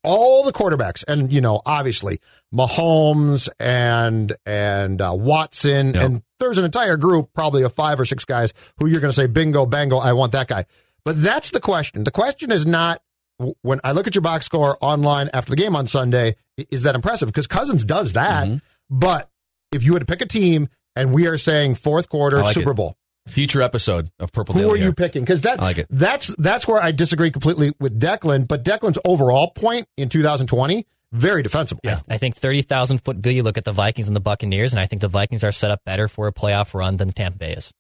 all 0.03 0.43
the 0.43 0.51
quarterbacks, 0.51 1.03
and 1.07 1.31
you 1.31 1.39
know, 1.39 1.61
obviously 1.65 2.19
Mahomes 2.53 3.47
and 3.59 4.33
and 4.45 5.01
uh, 5.01 5.13
Watson, 5.15 5.93
Yep. 5.93 6.03
and 6.03 6.23
there's 6.39 6.57
an 6.57 6.65
entire 6.65 6.97
group, 6.97 7.29
probably 7.33 7.63
of 7.63 7.73
five 7.73 7.99
or 7.99 8.05
six 8.05 8.25
guys 8.25 8.53
who 8.79 8.87
you're 8.87 8.99
going 9.01 9.11
to 9.11 9.15
say, 9.15 9.27
bingo, 9.27 9.65
bango, 9.65 9.97
I 9.97 10.13
want 10.13 10.31
that 10.33 10.47
guy. 10.47 10.65
But 11.05 11.21
that's 11.21 11.51
the 11.51 11.59
question. 11.61 12.03
The 12.03 12.11
question 12.11 12.51
is 12.51 12.65
not 12.65 13.01
when 13.61 13.79
I 13.83 13.91
look 13.91 14.07
at 14.07 14.15
your 14.15 14.21
box 14.23 14.45
score 14.45 14.77
online 14.81 15.29
after 15.33 15.51
the 15.51 15.55
game 15.55 15.75
on 15.75 15.87
Sunday, 15.87 16.35
is 16.71 16.83
that 16.83 16.95
impressive? 16.95 17.27
Because 17.29 17.47
Cousins 17.47 17.85
does 17.85 18.13
that. 18.13 18.47
Mm-hmm. 18.47 18.57
But 18.89 19.29
if 19.73 19.83
you 19.83 19.93
had 19.93 19.99
to 19.99 20.05
pick 20.05 20.21
a 20.21 20.25
team, 20.25 20.69
and 20.95 21.13
we 21.13 21.27
are 21.27 21.37
saying 21.37 21.75
fourth 21.75 22.09
quarter 22.09 22.41
like 22.41 22.53
Super 22.53 22.71
it. 22.71 22.75
Bowl. 22.75 22.97
Future 23.25 23.61
episode 23.61 24.09
of 24.19 24.33
Purple 24.33 24.53
Who 24.53 24.61
Daily 24.61 24.81
are 24.81 24.83
you 24.83 24.93
picking? 24.93 25.23
Because 25.23 25.41
that 25.41 25.59
like 25.59 25.85
that's 25.89 26.27
that's 26.38 26.67
where 26.67 26.81
I 26.81 26.91
disagree 26.91 27.31
completely 27.31 27.71
with 27.79 27.97
Declan. 27.97 28.47
But 28.47 28.65
Declan's 28.65 28.99
overall 29.05 29.51
point 29.51 29.88
in 29.95 30.09
2020 30.09 30.86
very 31.13 31.43
defensible. 31.43 31.79
Yeah. 31.83 31.99
I 32.09 32.17
think 32.17 32.36
30,000 32.36 32.97
foot 32.97 33.17
view, 33.17 33.33
you 33.33 33.43
look 33.43 33.57
at 33.57 33.65
the 33.65 33.71
Vikings 33.71 34.07
and 34.07 34.15
the 34.15 34.19
Buccaneers, 34.19 34.73
and 34.73 34.79
I 34.79 34.88
think 34.88 35.01
the 35.01 35.07
Vikings 35.07 35.43
are 35.43 35.51
set 35.51 35.69
up 35.69 35.86
better 35.86 36.07
for 36.07 36.27
a 36.27 36.33
playoff 36.33 36.73
run 36.73 36.97
than 36.97 37.12
Tampa 37.12 37.38
Bay 37.38 37.53
is. 37.53 37.71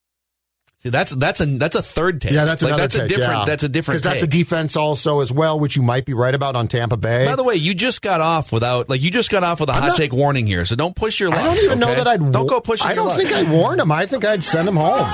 See, 0.83 0.89
that's 0.89 1.15
that's 1.15 1.39
a 1.39 1.45
that's 1.45 1.77
a 1.77 1.81
third 1.81 2.19
take. 2.19 2.33
yeah, 2.33 2.43
that's 2.43 2.61
like, 2.61 2.75
that's 2.75 2.95
a 2.95 3.07
different 3.07 3.39
yeah. 3.39 3.45
that's 3.45 3.63
a 3.63 3.69
different 3.69 4.01
because 4.01 4.11
that's 4.11 4.23
a 4.23 4.27
defense 4.27 4.75
also 4.75 5.21
as 5.21 5.31
well, 5.31 5.57
which 5.57 5.77
you 5.77 5.81
might 5.81 6.03
be 6.03 6.13
right 6.13 6.35
about 6.35 6.57
on 6.57 6.67
Tampa 6.67 6.97
Bay. 6.97 7.23
By 7.23 7.37
the 7.37 7.43
way, 7.43 7.55
you 7.55 7.73
just 7.73 8.01
got 8.01 8.19
off 8.19 8.51
without 8.51 8.89
like 8.89 9.01
you 9.01 9.09
just 9.09 9.29
got 9.31 9.45
off 9.45 9.61
with 9.61 9.69
a 9.69 9.71
I'm 9.71 9.81
hot 9.81 9.87
not- 9.87 9.97
take 9.97 10.11
warning 10.11 10.45
here, 10.45 10.65
so 10.65 10.75
don't 10.75 10.93
push 10.93 11.21
your 11.21 11.29
luck. 11.29 11.39
I 11.39 11.43
don't 11.43 11.63
even 11.63 11.79
know 11.79 11.95
that 11.95 12.05
I'd 12.05 12.31
don't 12.33 12.47
go 12.47 12.59
pushing. 12.59 12.85
I 12.85 12.95
don't 12.95 13.07
luck. 13.07 13.17
think 13.17 13.31
I'd 13.31 13.49
warn 13.49 13.79
him. 13.79 13.93
I 13.93 14.05
think 14.05 14.25
I'd 14.25 14.43
send 14.43 14.67
him 14.67 14.75
home. 14.75 15.07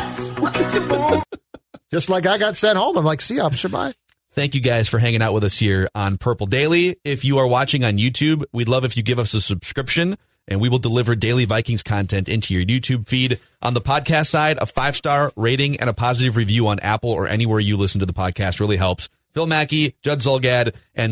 Just 1.92 2.10
like 2.10 2.26
I 2.26 2.40
got 2.40 2.58
sent 2.58 2.76
home. 2.76 2.98
I'm 2.98 3.06
like, 3.06 3.22
see, 3.22 3.40
officer, 3.40 3.70
bye. 3.70 3.94
Thank 4.32 4.56
you 4.56 4.62
guys 4.62 4.90
for 4.90 4.98
hanging 4.98 5.22
out 5.22 5.34
with 5.34 5.44
us 5.44 5.60
here 5.60 5.88
on 5.94 6.18
Purple 6.18 6.48
Daily. 6.48 6.98
If 7.04 7.26
you 7.26 7.38
are 7.38 7.48
watching 7.48 7.84
on 7.84 7.98
YouTube, 7.98 8.44
we'd 8.52 8.70
love 8.70 8.86
if 8.86 8.98
you 8.98 9.04
give 9.04 9.20
us 9.20 9.36
a 9.36 9.42
subscription 9.42 10.18
and 10.50 10.60
we 10.60 10.68
will 10.68 10.80
deliver 10.80 11.16
daily 11.16 11.46
Vikings 11.46 11.84
content 11.84 12.28
into 12.28 12.54
your 12.54 12.66
YouTube 12.66 13.08
feed. 13.08 13.40
On 13.62 13.74
the 13.74 13.82
podcast 13.82 14.28
side, 14.28 14.58
a 14.58 14.66
five 14.66 14.96
star 14.96 15.32
rating 15.38 15.80
and 15.80 15.90
a 15.90 15.94
positive 15.94 16.36
review 16.36 16.68
on 16.68 16.80
Apple 16.80 17.12
or 17.12 17.28
anywhere 17.28 17.60
you 17.60 17.78
listen 17.78 18.00
to 18.00 18.06
the 18.06 18.14
podcast 18.14 18.60
really 18.60 18.78
helps. 18.78 19.08
Phil 19.34 19.46
Mackey, 19.46 19.96
Judd 20.02 20.20
Zolgad, 20.20 20.74
and 20.96 21.12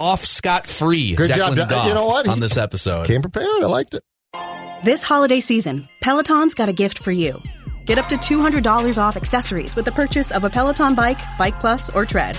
off 0.00 0.24
scot 0.24 0.66
free. 0.66 1.14
Good 1.14 1.32
job. 1.32 1.54
Declan 1.54 1.68
Goff 1.70 1.88
You 1.88 1.94
know 1.94 2.06
what? 2.06 2.28
On 2.28 2.40
this 2.40 2.56
episode. 2.56 3.06
Came 3.06 3.22
prepared. 3.22 3.62
I 3.62 3.66
liked 3.66 3.94
it. 3.94 4.02
This 4.84 5.02
holiday 5.02 5.40
season, 5.40 5.88
Peloton's 6.00 6.54
got 6.54 6.68
a 6.68 6.72
gift 6.72 6.98
for 6.98 7.12
you. 7.12 7.40
Get 7.86 7.98
up 7.98 8.08
to 8.08 8.16
$200 8.16 8.98
off 8.98 9.16
accessories 9.16 9.76
with 9.76 9.84
the 9.84 9.92
purchase 9.92 10.30
of 10.32 10.44
a 10.44 10.50
Peloton 10.50 10.94
bike, 10.94 11.20
Bike 11.38 11.58
Plus, 11.60 11.88
or 11.90 12.04
Tread. 12.04 12.38